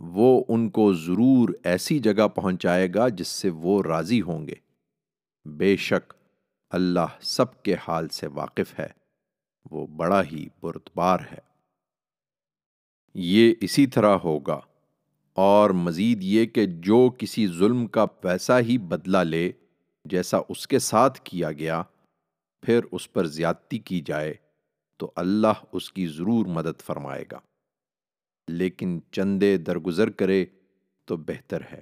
وہ 0.00 0.44
ان 0.48 0.68
کو 0.70 0.92
ضرور 0.92 1.48
ایسی 1.64 1.98
جگہ 1.98 2.26
پہنچائے 2.28 2.88
گا 2.94 3.08
جس 3.08 3.28
سے 3.28 3.50
وہ 3.50 3.82
راضی 3.82 4.20
ہوں 4.22 4.46
گے۔ 4.48 4.54
بے 5.46 5.76
شک 5.76 6.12
اللہ 6.72 7.18
سب 7.20 7.62
کے 7.62 7.74
حال 7.88 8.08
سے 8.08 8.26
واقف 8.26 8.78
ہے، 8.78 8.86
وہ 9.70 9.86
بڑا 9.86 10.22
ہی 10.22 10.46
بردبار 10.60 11.20
ہے۔ 11.32 11.38
یہ 13.14 13.54
اسی 13.60 13.86
طرح 13.86 14.16
ہوگا، 14.16 14.60
اور 15.36 15.70
مزید 15.70 16.22
یہ 16.22 16.46
کہ 16.46 16.66
جو 16.66 17.08
کسی 17.18 17.46
ظلم 17.46 17.86
کا 17.86 18.06
پیسہ 18.06 18.52
ہی 18.60 18.78
بدلہ 18.78 19.18
لے، 19.18 19.50
جیسا 20.04 20.38
اس 20.48 20.66
کے 20.66 20.78
ساتھ 20.78 21.20
کیا 21.24 21.52
گیا، 21.52 21.82
پھر 22.62 22.80
اس 22.92 23.12
پر 23.12 23.26
زیادتی 23.26 23.78
کی 23.78 24.00
جائے 24.00 24.34
تو 25.00 25.12
اللہ 25.16 25.64
اس 25.72 25.92
کی 25.92 26.06
ضرور 26.06 26.46
مدد 26.46 26.80
فرمائے 26.80 27.24
گا۔ 27.32 27.38
لیکن 28.52 28.98
چندے 29.12 29.56
درگزر 29.56 30.10
کرے 30.10 30.44
تو 31.08 31.16
بہتر 31.16 31.62
ہے۔ 31.72 31.80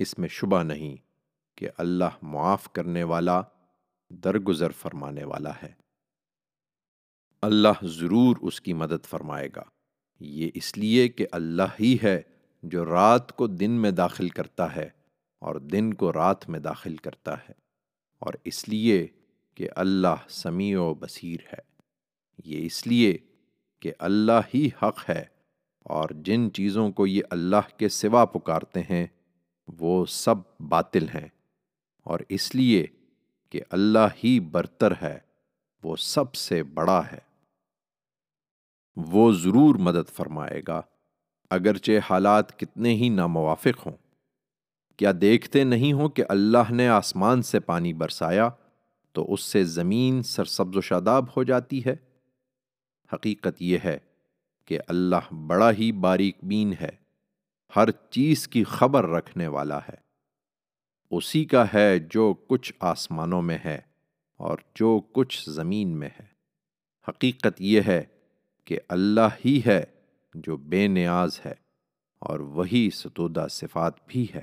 اس 0.00 0.18
میں 0.18 0.28
شبہ 0.28 0.62
نہیں 0.62 0.96
کہ 1.58 1.68
اللہ 1.78 2.18
معاف 2.22 2.72
کرنے 2.72 3.02
والا 3.02 3.40
درگزر 4.10 4.70
فرمانے 4.72 5.24
والا 5.24 5.52
ہے۔ 5.62 5.72
اللہ 7.42 7.84
ضرور 7.84 8.36
اس 8.40 8.60
کی 8.60 8.72
مدد 8.72 9.06
فرمائے 9.06 9.48
گا۔ 9.56 9.62
یہ 10.20 10.50
اس 10.54 10.76
لیے 10.78 11.08
کہ 11.08 11.26
اللہ 11.32 11.76
ہی 11.80 11.96
ہے 12.02 12.20
جو 12.62 12.84
رات 12.84 13.32
کو 13.36 13.46
دن 13.46 13.70
میں 13.70 13.90
داخل 13.90 14.28
کرتا 14.28 14.74
ہے 14.76 14.88
اور 15.42 15.54
دن 15.54 15.92
کو 15.94 16.12
رات 16.12 16.48
میں 16.48 16.60
داخل 16.60 16.96
کرتا 16.96 17.34
ہے، 17.38 17.52
اور 18.22 18.34
اس 18.44 18.68
لیے 18.68 19.06
کہ 19.54 19.68
اللہ 19.76 20.26
سمیع 20.28 20.80
و 20.80 20.92
بصیر 20.94 21.40
ہے۔ 21.52 21.62
یہ 22.44 22.66
اس 22.66 22.86
لیے 22.86 23.16
کہ 23.84 23.92
اللہ 23.98 24.40
ہی 24.54 24.68
حق 24.82 25.10
ہے 25.10 25.24
اور 25.80 26.08
جن 26.22 26.52
چیزوں 26.52 26.92
کو 26.92 27.06
یہ 27.06 27.22
اللہ 27.30 27.78
کے 27.78 27.88
سوا 27.88 28.24
پکارتے 28.24 28.80
ہیں، 28.80 29.06
وہ 29.78 30.06
سب 30.06 30.34
باطل 30.60 31.08
ہیں۔ 31.08 31.28
اور 32.04 32.20
اس 32.28 32.54
لیے 32.54 32.86
کہ 33.50 33.60
اللہ 33.70 34.06
ہی 34.24 34.40
برتر 34.40 34.92
ہے، 35.02 35.18
وہ 35.82 35.96
سب 35.96 36.34
سے 36.34 36.62
بڑا 36.62 37.02
ہے۔ 37.12 37.18
وہ 38.96 39.32
ضرور 39.32 39.74
مدد 39.74 40.10
فرمائے 40.12 40.62
گا، 40.68 40.82
اگرچہ 41.50 41.92
حالات 42.10 42.58
کتنے 42.58 42.94
ہی 42.94 43.08
ناموافق 43.08 43.86
ہوں۔ 43.86 43.96
کیا 44.96 45.12
دیکھتے 45.20 45.64
نہیں 45.64 45.92
ہو 45.92 46.08
کہ 46.08 46.24
اللہ 46.28 46.72
نے 46.72 46.88
آسمان 46.88 47.42
سے 47.42 47.60
پانی 47.60 47.92
برسایا، 47.92 48.48
تو 49.12 49.32
اس 49.32 49.40
سے 49.40 49.64
زمین 49.64 50.22
سرسبز 50.22 50.76
و 50.76 50.80
شاداب 50.80 51.24
ہو 51.36 51.42
جاتی 51.42 51.84
ہے؟ 51.84 52.13
حقیقت 53.12 53.62
یہ 53.62 53.78
ہے 53.84 53.98
کہ 54.64 54.78
اللہ 54.88 55.34
بڑا 55.34 55.70
ہی 55.72 55.92
باریک 55.92 56.36
بین 56.42 56.72
ہے، 56.80 56.90
ہر 57.76 57.90
چیز 57.90 58.48
کی 58.48 58.64
خبر 58.64 59.06
رکھنے 59.06 59.46
والا 59.46 59.78
ہے۔ 59.78 60.04
اسی 61.10 61.44
کا 61.44 61.64
ہے 61.74 61.98
جو 61.98 62.34
کچھ 62.34 62.72
آسمانوں 62.80 63.42
میں 63.42 63.58
ہے 63.64 63.80
اور 64.36 64.58
جو 64.74 65.00
کچھ 65.12 65.50
زمین 65.50 65.88
میں 65.88 66.08
ہے۔ 66.20 66.26
حقیقت 67.08 67.60
یہ 67.60 67.80
ہے 67.86 68.04
کہ 68.64 68.78
اللہ 68.88 69.28
ہی 69.44 69.60
ہے 69.66 69.84
جو 70.34 70.56
بے 70.56 70.86
نیاز 70.86 71.40
ہے 71.46 71.54
اور 72.18 72.40
وہی 72.40 72.90
ستودہ 72.94 73.46
صفات 73.50 73.94
بھی 74.06 74.26
ہے۔ 74.34 74.42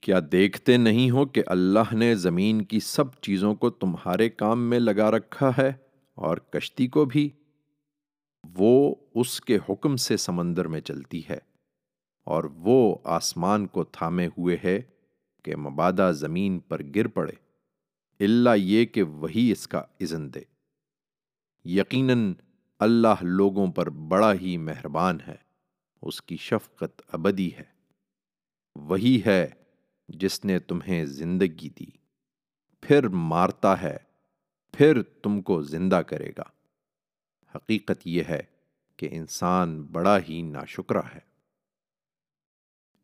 کیا 0.00 0.20
دیکھتے 0.32 0.76
نہیں 0.76 1.10
ہو 1.10 1.26
کہ 1.26 1.42
اللہ 1.46 1.94
نے 1.94 2.14
زمین 2.14 2.62
کی 2.62 2.80
سب 2.80 3.14
چیزوں 3.14 3.54
کو 3.54 3.70
تمہارے 3.70 4.30
کام 4.30 4.70
میں 4.70 4.78
لگا 4.78 5.10
رکھا 5.10 5.50
ہے؟ 5.58 5.72
اور 6.14 6.36
کشتی 6.36 6.86
کو 6.86 7.04
بھی، 7.04 7.30
وہ 8.54 8.94
اس 9.14 9.40
کے 9.40 9.58
حکم 9.68 9.96
سے 9.96 10.16
سمندر 10.16 10.68
میں 10.68 10.80
چلتی 10.80 11.22
ہے 11.30 11.38
اور 12.24 12.44
وہ 12.44 12.98
آسمان 13.04 13.66
کو 13.66 13.84
تھامے 13.84 14.26
ہوئے 14.26 14.56
ہے 14.64 14.82
کہ 15.42 15.56
مبادہ 15.56 16.10
زمین 16.14 16.58
پر 16.60 16.82
گر 16.94 17.06
پڑے۔ 17.06 17.32
اللہ 18.20 18.50
یہ 18.56 18.84
کہ 18.84 19.02
وہی 19.02 19.52
اس 19.52 19.68
کا 19.68 19.78
اذن 19.78 20.34
دے۔ 20.34 20.40
یقیناً 21.64 22.34
اللہ 22.78 23.22
لوگوں 23.22 23.66
پر 23.66 23.90
بڑا 23.90 24.34
ہی 24.34 24.56
مہربان 24.56 25.18
ہے، 25.26 25.36
اس 26.02 26.22
کی 26.22 26.36
شفقت 26.36 27.02
ابدی 27.08 27.50
ہے۔ 27.58 27.64
وہی 28.76 29.20
ہے 29.26 29.48
جس 30.08 30.44
نے 30.44 30.58
تمہیں 30.58 31.06
زندگی 31.06 31.68
دی، 31.68 31.90
پھر 32.80 33.08
مارتا 33.08 33.82
ہے 33.82 33.96
پھر 34.72 35.02
تم 35.02 35.40
کو 35.40 35.62
زندہ 35.62 35.94
کرے 35.94 36.30
گا۔ 36.38 36.42
حقیقت 37.54 38.06
یہ 38.06 38.22
ہے 38.28 38.42
کہ 38.96 39.08
انسان 39.12 39.82
بڑا 39.82 40.18
ہی 40.28 40.42
ناشکرہ 40.42 41.02
ہے۔ 41.14 41.32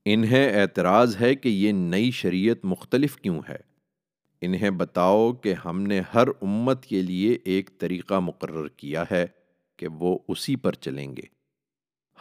انہیں 0.05 0.63
اعتراض 0.63 1.21
ہے 1.21 1.35
کہ 1.35 1.49
یہ 1.49 1.73
نئی 1.73 2.11
شریعت 2.11 2.65
مختلف 2.65 3.17
کیوں 3.17 3.41
ہے۔ 3.49 3.57
انہیں 4.41 4.71
بتاؤ 4.71 5.33
کہ 5.33 5.55
ہم 5.55 5.83
نے 5.83 6.01
ہر 6.15 6.29
امت 6.43 6.85
کے 6.85 7.03
لیے 7.03 7.39
ایک 7.45 7.71
طریقہ 7.79 8.21
مقرر 8.21 8.69
کیا 8.69 9.05
ہے 9.11 9.27
کہ 9.77 9.89
وہ 9.89 10.19
اسی 10.29 10.57
پر 10.57 10.73
چلیں 10.73 11.17
گے۔ 11.17 11.23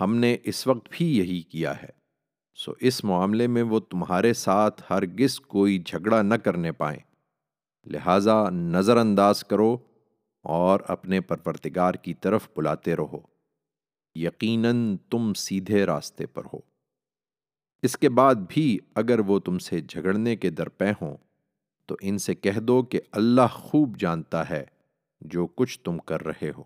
ہم 0.01 0.15
نے 0.15 0.37
اس 0.43 0.67
وقت 0.67 0.87
بھی 0.91 1.17
یہی 1.17 1.41
کیا 1.41 1.81
ہے۔ 1.81 1.89
سو 2.55 2.73
اس 2.79 3.03
معاملے 3.03 3.47
میں 3.47 3.63
وہ 3.63 3.79
تمہارے 3.79 4.33
ساتھ 4.33 4.83
ہرگز 4.89 5.39
کوئی 5.39 5.79
جھگڑا 5.79 6.21
نہ 6.21 6.35
کرنے 6.35 6.71
پائیں۔ 6.71 6.99
لہٰذا 7.87 8.49
نظر 8.49 8.97
انداز 8.97 9.43
کرو 9.43 9.77
اور 10.43 10.79
اپنے 10.87 11.21
پرورتگار 11.21 11.93
کی 11.93 12.13
طرف 12.13 12.49
بلاتے 12.57 12.95
رہو۔ 12.95 13.19
یقیناً 14.15 14.97
تم 15.09 15.33
سیدھے 15.33 15.85
راستے 15.85 16.25
پر 16.25 16.43
ہو۔ 16.53 16.59
اس 17.83 17.97
کے 17.97 18.09
بعد 18.09 18.35
بھی 18.49 18.79
اگر 18.95 19.19
وہ 19.19 19.39
تم 19.39 19.59
سے 19.59 19.81
جھگڑنے 19.81 20.35
کے 20.35 20.49
درپے 20.49 20.91
ہوں، 20.91 21.17
تو 21.85 21.95
ان 22.01 22.17
سے 22.17 22.35
کہہ 22.35 22.59
دو 22.59 22.83
کہ 22.83 23.01
اللہ 23.11 23.47
خوب 23.51 23.97
جانتا 23.99 24.49
ہے 24.49 24.65
جو 25.21 25.47
کچھ 25.47 25.79
تم 25.79 25.97
کر 25.97 26.25
رہے 26.25 26.51
ہو۔ 26.57 26.63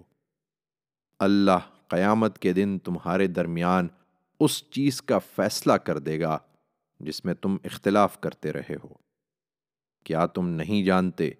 اللہ 1.20 1.60
قیامت 1.88 2.40
کے 2.40 2.54
دن 2.54 2.80
تمہارے 2.80 3.28
درمیان 3.28 3.88
اس 4.40 4.70
چیز 4.70 5.02
کا 5.02 5.20
فیصلہ 5.20 5.74
کر 5.74 6.00
دے 6.00 6.20
گا 6.20 6.38
جس 7.00 7.26
میں 7.26 7.34
تم 7.34 7.58
اختلاف 7.64 8.20
کرتے 8.20 8.54
رہے 8.54 8.76
ہو۔ 8.84 9.11
کیا 10.04 10.26
تم 10.26 10.50
نہیں 10.50 10.84
جانتے 10.84 11.32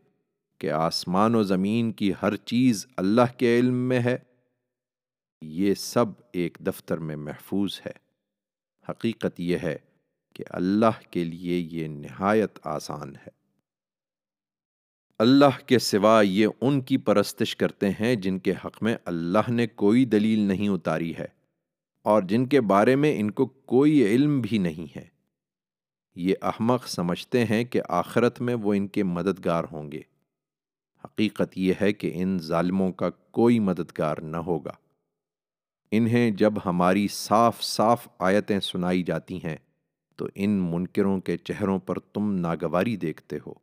کہ 0.58 0.72
آسمان 0.72 1.36
و 1.36 1.44
زمین 1.44 1.92
کی 1.92 2.12
ہر 2.22 2.36
چیز 2.36 2.88
اللہ 2.98 3.38
کے 3.38 3.60
علم 3.60 3.74
میں 3.74 4.00
ہے؟ 4.00 4.18
یہ 5.42 5.74
سب 5.74 6.06
ایک 6.34 6.58
دفتر 6.68 6.98
میں 6.98 7.16
محفوظ 7.16 7.82
ہے۔ 7.86 7.92
حقیقت 8.90 9.40
یہ 9.40 9.58
ہے 9.64 9.78
کہ 10.36 10.44
اللہ 10.50 11.12
کے 11.12 11.24
لیے 11.24 11.68
یہ 11.72 11.88
نہایت 11.88 12.60
آسان 12.64 13.16
ہے۔ 13.16 13.42
اللہ 15.20 15.68
کے 15.68 15.80
سوا 15.80 16.22
یہ 16.22 16.48
ان 16.62 16.82
کی 16.82 16.98
پرستش 16.98 17.56
کرتے 17.56 17.90
ہیں 17.90 18.16
جن 18.16 18.40
کے 18.40 18.52
حق 18.52 18.84
میں 18.84 18.98
اللہ 19.06 19.52
نے 19.52 19.68
کوئی 19.68 20.06
دلیل 20.06 20.40
نہیں 20.40 20.70
اتاری 20.70 21.14
ہے 21.20 21.28
اور 22.02 22.22
جن 22.22 22.46
کے 22.46 22.62
بارے 22.62 22.96
میں 22.96 23.20
ان 23.20 23.32
کو 23.32 23.46
کوئی 23.46 24.06
علم 24.06 24.42
بھی 24.42 24.58
نہیں 24.58 24.98
ہے۔ 24.98 25.21
یہ 26.16 26.34
احمق 26.42 26.88
سمجھتے 26.88 27.46
ہیں 27.46 27.64
کہ 27.64 27.82
آخرت 27.90 28.42
میں 28.42 28.56
وہ 28.56 28.74
ان 28.74 28.88
کے 28.88 29.04
مددگار 29.04 29.64
ہوں 29.72 29.92
گے۔ 29.92 30.02
حقیقت 31.06 31.58
یہ 31.58 31.74
ہے 31.82 31.94
کہ 31.94 32.12
ان 32.16 32.40
ظالموں 32.40 32.92
کا 32.92 33.10
کوئی 33.10 33.60
مددگار 33.60 34.18
نہ 34.18 34.38
ہوگا۔ 34.38 34.72
انہیں 35.92 36.32
جب 36.32 36.54
ہماری 36.66 37.08
صاف 37.08 37.62
صاف 37.62 38.08
آیتیں 38.20 38.60
سنائی 38.60 39.04
جاتی 39.04 39.38
ہیں، 39.38 39.58
تو 40.16 40.28
ان 40.36 40.50
منکروں 40.50 41.22
کے 41.22 41.38
چہروں 41.38 41.80
پر 41.80 42.00
تم 42.00 42.34
ناگواری 42.34 42.96
دیکھتے 42.96 43.38
ہو۔ 43.48 43.54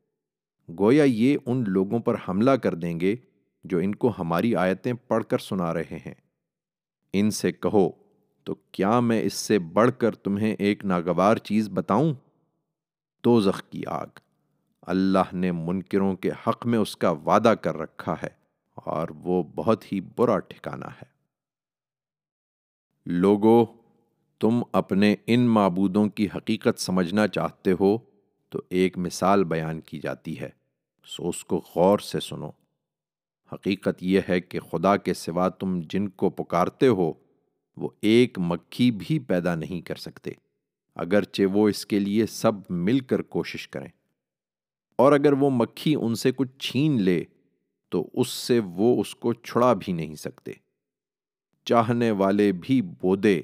گویا 0.79 1.05
یہ 1.05 1.37
ان 1.47 1.65
لوگوں 1.67 1.99
پر 1.99 2.17
حملہ 2.29 2.51
کر 2.51 2.75
دیں 2.75 3.01
گے 3.01 3.17
جو 3.65 3.79
ان 3.79 3.95
کو 3.95 4.13
ہماری 4.19 4.57
آیتیں 4.57 4.93
پڑھ 4.93 5.25
کر 5.25 5.39
سنا 5.39 5.75
رہے 5.75 5.99
ہیں۔ 6.07 6.15
ان 7.13 7.31
سے 7.31 7.53
کہو، 7.53 7.91
تو 8.45 8.55
کیا 8.55 9.01
میں 9.01 9.23
اس 9.23 9.35
سے 9.35 9.59
بڑھ 9.59 9.91
کر 9.99 10.15
تمہیں 10.15 10.57
ایک 10.59 10.85
ناگوار 10.85 11.37
چیز 11.37 11.69
بتاؤں؟ 11.69 12.15
توزخ 13.21 13.63
کی 13.71 13.83
آگ۔ 13.87 14.07
اللہ 14.83 15.35
نے 15.35 15.53
منکروں 15.53 16.17
کے 16.17 16.31
حق 16.47 16.67
میں 16.67 16.79
اس 16.79 16.97
کا 16.97 17.11
وعدہ 17.11 17.55
کر 17.63 17.77
رکھا 17.77 18.15
ہے 18.23 18.29
اور 18.75 19.09
وہ 19.11 19.43
بہت 19.43 19.93
ہی 19.93 20.01
برا 20.01 20.39
ٹھکانہ 20.39 20.85
ہے۔ 20.85 21.19
لوگو، 23.07 23.65
تم 24.39 24.63
اپنے 24.73 25.17
ان 25.27 25.41
معبودوں 25.41 26.09
کی 26.09 26.29
حقیقت 26.35 26.81
سمجھنا 26.81 27.29
چاہتے 27.29 27.73
ہو 27.81 27.99
تو 28.49 28.63
ایک 28.69 28.99
مثال 28.99 29.45
بیان 29.45 29.81
کی 29.81 30.01
جاتی 30.01 30.41
ہے۔ 30.41 30.49
سو 31.05 31.29
اس 31.29 31.45
کو 31.45 31.63
غور 31.77 31.99
سے 31.99 32.21
سنو۔ 32.21 32.51
حقیقت 33.53 34.03
یہ 34.03 34.21
ہے 34.29 34.41
کہ 34.41 34.61
خدا 34.61 34.97
کے 34.97 35.15
سوا 35.15 35.49
تم 35.49 35.81
جن 35.91 36.09
کو 36.09 36.31
پکارتے 36.31 36.89
ہو، 36.89 37.13
وہ 37.77 37.89
ایک 38.03 38.39
مکھی 38.39 38.91
بھی 38.91 39.19
پیدا 39.19 39.55
نہیں 39.55 39.81
کر 39.81 39.95
سکتے۔ 39.95 40.31
اگرچہ 40.99 41.43
وہ 41.53 41.69
اس 41.69 41.87
کے 41.87 41.99
لیے 41.99 42.27
سب 42.27 42.53
مل 42.71 43.01
کر 43.01 43.23
کوشش 43.23 43.69
کریں۔ 43.69 43.89
اور 44.97 45.13
اگر 45.13 45.33
وہ 45.33 45.51
مکھی 45.51 45.95
ان 45.95 46.15
سے 46.15 46.33
کچھ 46.37 46.59
چھین 46.59 47.03
لے، 47.03 47.25
تو 47.89 48.11
اس 48.13 48.29
سے 48.29 48.61
وہ 48.65 49.01
اس 49.01 49.15
کو 49.15 49.33
چھڑا 49.33 49.73
بھی 49.73 49.93
نہیں 49.93 50.15
سکتے۔ 50.15 50.53
چاہنے 51.65 52.11
والے 52.11 52.53
بھی 52.53 52.83
بودے، 52.83 53.41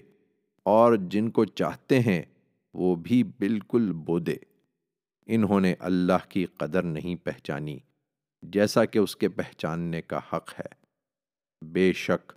اور 0.62 0.96
جن 0.96 1.30
کو 1.30 1.44
چاہتے 1.44 2.00
ہیں، 2.00 2.22
وہ 2.74 2.96
بھی 2.96 3.22
بالکل 3.22 3.92
بودے۔ 3.92 4.36
انہوں 5.26 5.60
نے 5.60 5.74
اللہ 5.78 6.28
کی 6.28 6.46
قدر 6.46 6.82
نہیں 6.82 7.16
پہچانی، 7.16 7.78
جیسا 8.42 8.84
کہ 8.84 8.98
اس 8.98 9.16
کے 9.16 9.28
پہچاننے 9.28 10.02
کا 10.02 10.18
حق 10.32 10.60
ہے۔ 10.60 10.84
بے 11.66 11.92
شک، 11.92 12.32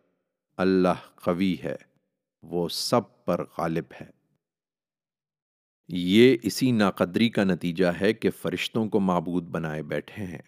اللہ 0.57 1.15
قوی 1.15 1.55
ہے، 1.63 1.75
وہ 2.43 2.69
سب 2.69 3.25
پر 3.25 3.45
غالب 3.57 3.85
ہے۔ 4.01 4.16
یہ 5.87 6.37
اسی 6.43 6.71
ناقدری 6.71 7.29
کا 7.29 7.43
نتیجہ 7.43 7.85
ہے 8.01 8.13
کہ 8.13 8.29
فرشتوں 8.31 8.89
کو 8.89 8.99
معبود 8.99 9.43
بنائے 9.43 9.83
بیٹھے 9.83 10.23
ہیں۔ 10.23 10.41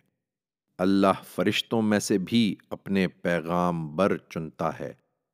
اللہ 0.77 1.23
فرشتوں 1.35 1.81
میں 1.81 1.99
سے 1.99 2.17
بھی 2.17 2.55
اپنے 2.69 3.07
پیغام 3.07 3.95
بر 3.95 4.17
چنتا 4.17 4.79
ہے 4.79 4.93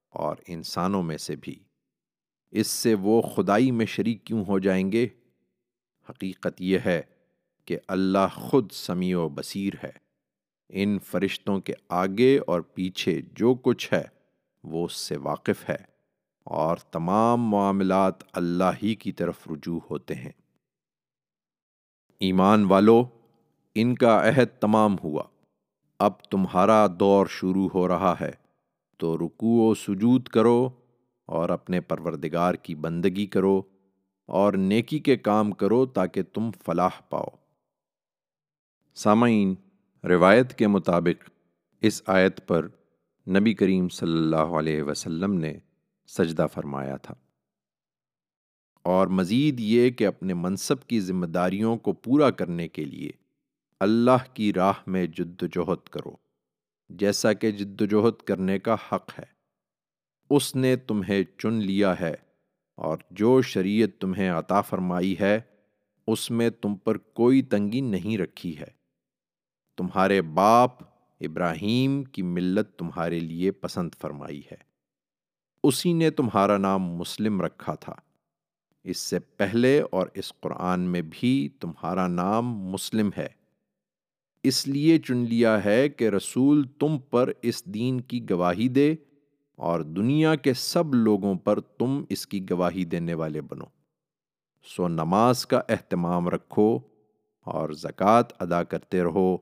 اور 0.10 0.36
انسانوں 0.48 1.04
میں 1.04 1.18
سے 1.18 1.36
بھی۔ 1.36 1.56
اس 2.52 2.68
سے 2.68 2.94
وہ 2.94 3.22
خدائی 3.22 3.72
میں 3.72 3.86
شریک 3.86 4.24
کیوں 4.24 4.46
ہو 4.46 4.60
جائیں 4.60 4.92
گے؟ 4.92 5.08
حقیقت 6.10 6.62
یہ 6.62 6.80
ہے 6.86 7.02
کہ 7.66 7.78
اللہ 7.88 8.28
خود 8.34 8.72
سمیع 8.72 9.20
و 9.20 9.30
بصیر 9.30 9.74
ہے۔ 9.84 9.92
ان 10.70 11.00
فرشتوں 11.00 11.60
کے 11.60 11.74
آگے 11.90 12.40
اور 12.48 12.62
پیچھے 12.62 13.22
جو 13.34 13.56
کچھ 13.56 13.94
ہے 13.94 14.04
وہ 14.64 14.86
اس 14.86 14.94
سے 14.94 15.18
واقف 15.18 15.70
ہے۔ 15.70 15.95
اور 16.46 16.78
تمام 16.78 17.42
معاملات 17.42 18.14
اللہ 18.34 18.72
ہی 18.84 18.96
کی 18.96 19.12
طرف 19.12 19.48
رجوع 19.48 19.80
ہوتے 19.90 20.16
ہیں۔ 20.16 20.32
ایمان 22.20 22.66
والو، 22.66 23.04
ان 23.76 23.96
کا 23.96 24.30
عہد 24.30 24.62
تمام 24.62 24.96
ہوا۔ 25.04 25.24
اب 26.00 26.22
تمہارا 26.22 26.88
دور 27.00 27.28
شروع 27.30 27.70
ہو 27.74 27.88
رہا 27.88 28.16
ہے۔ 28.22 28.32
تو 28.98 29.18
رکوع 29.18 29.72
و 29.72 29.74
سجود 29.74 30.28
کرو 30.28 30.70
اور 31.26 31.50
اپنے 31.50 31.82
پروردگار 31.82 32.54
کی 32.54 32.76
بندگی 32.76 33.26
کرو 33.26 33.62
اور 34.26 34.54
نیکی 34.54 35.00
کے 35.00 35.18
کام 35.18 35.52
کرو 35.52 35.86
تاکہ 35.86 36.24
تم 36.24 36.52
فلاح 36.52 37.02
پاؤ۔ 37.10 37.28
سامعین، 38.96 39.56
روایت 40.04 40.54
کے 40.54 40.68
مطابق 40.68 41.30
اس 41.82 42.02
آیت 42.06 42.48
پر 42.48 42.68
نبی 43.28 43.54
کریم 43.54 43.90
صلی 43.90 44.18
اللہ 44.18 44.36
علیہ 44.36 44.84
وسلم 44.84 45.34
نے 45.34 45.58
سجدہ 46.08 46.48
فرمایا 46.54 46.98
تھا۔ 46.98 47.16
اور 48.84 49.08
مزید 49.08 49.60
یہ 49.60 49.90
کہ 49.90 50.08
اپنے 50.08 50.34
منصب 50.34 50.88
کی 50.88 51.00
ذمہ 51.00 51.26
داریوں 51.26 51.78
کو 51.78 51.94
پورا 51.94 52.32
کرنے 52.32 52.68
کے 52.68 52.86
لیے 52.86 53.10
اللہ 53.80 54.34
کی 54.34 54.54
راہ 54.54 54.74
میں 54.88 55.08
جد 55.08 55.44
و 55.44 55.46
جہد 55.46 55.90
کرو، 55.90 56.12
جیسا 56.90 57.34
کہ 57.34 57.52
جد 57.52 57.82
و 57.82 57.86
جہد 57.86 58.22
کرنے 58.22 58.60
کا 58.60 58.74
حق 58.74 59.20
ہے۔ 59.20 59.26
اس 60.30 60.56
نے 60.56 60.76
تمہیں 60.76 61.24
چن 61.38 61.54
لیا 61.54 62.00
ہے 62.00 62.16
اور 62.76 62.98
جو 63.12 63.42
شریعت 63.42 64.02
تمہیں 64.02 64.30
عطا 64.30 64.62
فرمائی 64.62 65.16
ہے، 65.20 65.40
اس 66.08 66.32
میں 66.32 66.50
تم 66.50 66.76
پر 66.76 66.98
کوئی 66.98 67.42
تنگی 67.42 67.82
نہیں 67.82 68.18
رکھی 68.18 68.60
ہے۔ 68.60 68.68
تمہارے 69.78 70.22
باپ 70.22 70.84
ابراہیم 71.22 72.04
کی 72.04 72.22
ملت 72.22 72.80
تمہارے 72.80 73.20
لیے 73.20 73.52
پسند 73.52 73.90
فرمائی 74.02 74.42
ہے۔ 74.52 74.75
اسی 75.68 75.94
نے 75.94 76.10
تمہارا 76.10 76.58
نام 76.58 76.82
مسلم 76.84 77.42
رکھا 77.42 77.76
تھا۔ 77.76 77.94
اس 78.84 78.98
سے 78.98 79.20
پہلے 79.20 79.82
اور 79.92 80.08
اس 80.14 80.34
قرآن 80.40 80.80
میں 80.80 81.02
بھی 81.10 81.50
تمہارا 81.60 82.08
نام 82.08 82.46
مسلم 82.46 83.10
ہے۔ 83.18 83.28
اس 84.44 84.68
لیے 84.68 85.00
چن 85.00 85.18
لیا 85.18 85.66
ہے 85.66 85.90
کہ 85.90 86.10
رسول 86.10 86.64
تم 86.80 86.98
پر 87.10 87.32
اس 87.42 87.66
دین 87.66 88.02
کی 88.02 88.30
گواہی 88.30 88.68
دے 88.68 88.96
اور 89.56 89.80
دنیا 89.80 90.36
کے 90.36 90.54
سب 90.54 90.94
لوگوں 90.94 91.36
پر 91.36 91.60
تم 91.60 92.04
اس 92.10 92.28
کی 92.28 92.50
گواہی 92.50 92.86
دینے 92.86 93.14
والے 93.14 93.42
بنو۔ 93.42 93.66
سو 94.76 94.88
نماز 94.88 95.46
کا 95.46 95.62
اہتمام 95.70 96.30
رکھو 96.30 96.80
اور 97.44 97.70
زکوٰۃ 97.70 98.24
ادا 98.40 98.64
کرتے 98.64 99.04
رہو 99.04 99.38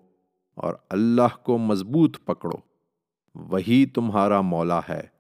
اور 0.56 0.74
اللہ 0.90 1.44
کو 1.44 1.58
مضبوط 1.58 2.18
پکڑو۔ 2.26 2.58
وہی 3.36 3.86
تمہارا 3.86 4.42
مولا 4.42 4.80
ہے۔ 4.90 5.13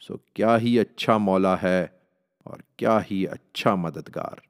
سو 0.00 0.16
کیا 0.34 0.58
ہی 0.58 0.78
اچھا 0.80 1.16
مولا 1.18 1.62
ہے 1.62 1.86
اور 2.44 2.58
کیا 2.76 2.98
ہی 3.10 3.26
اچھا 3.26 3.74
مددگار۔ 3.74 4.47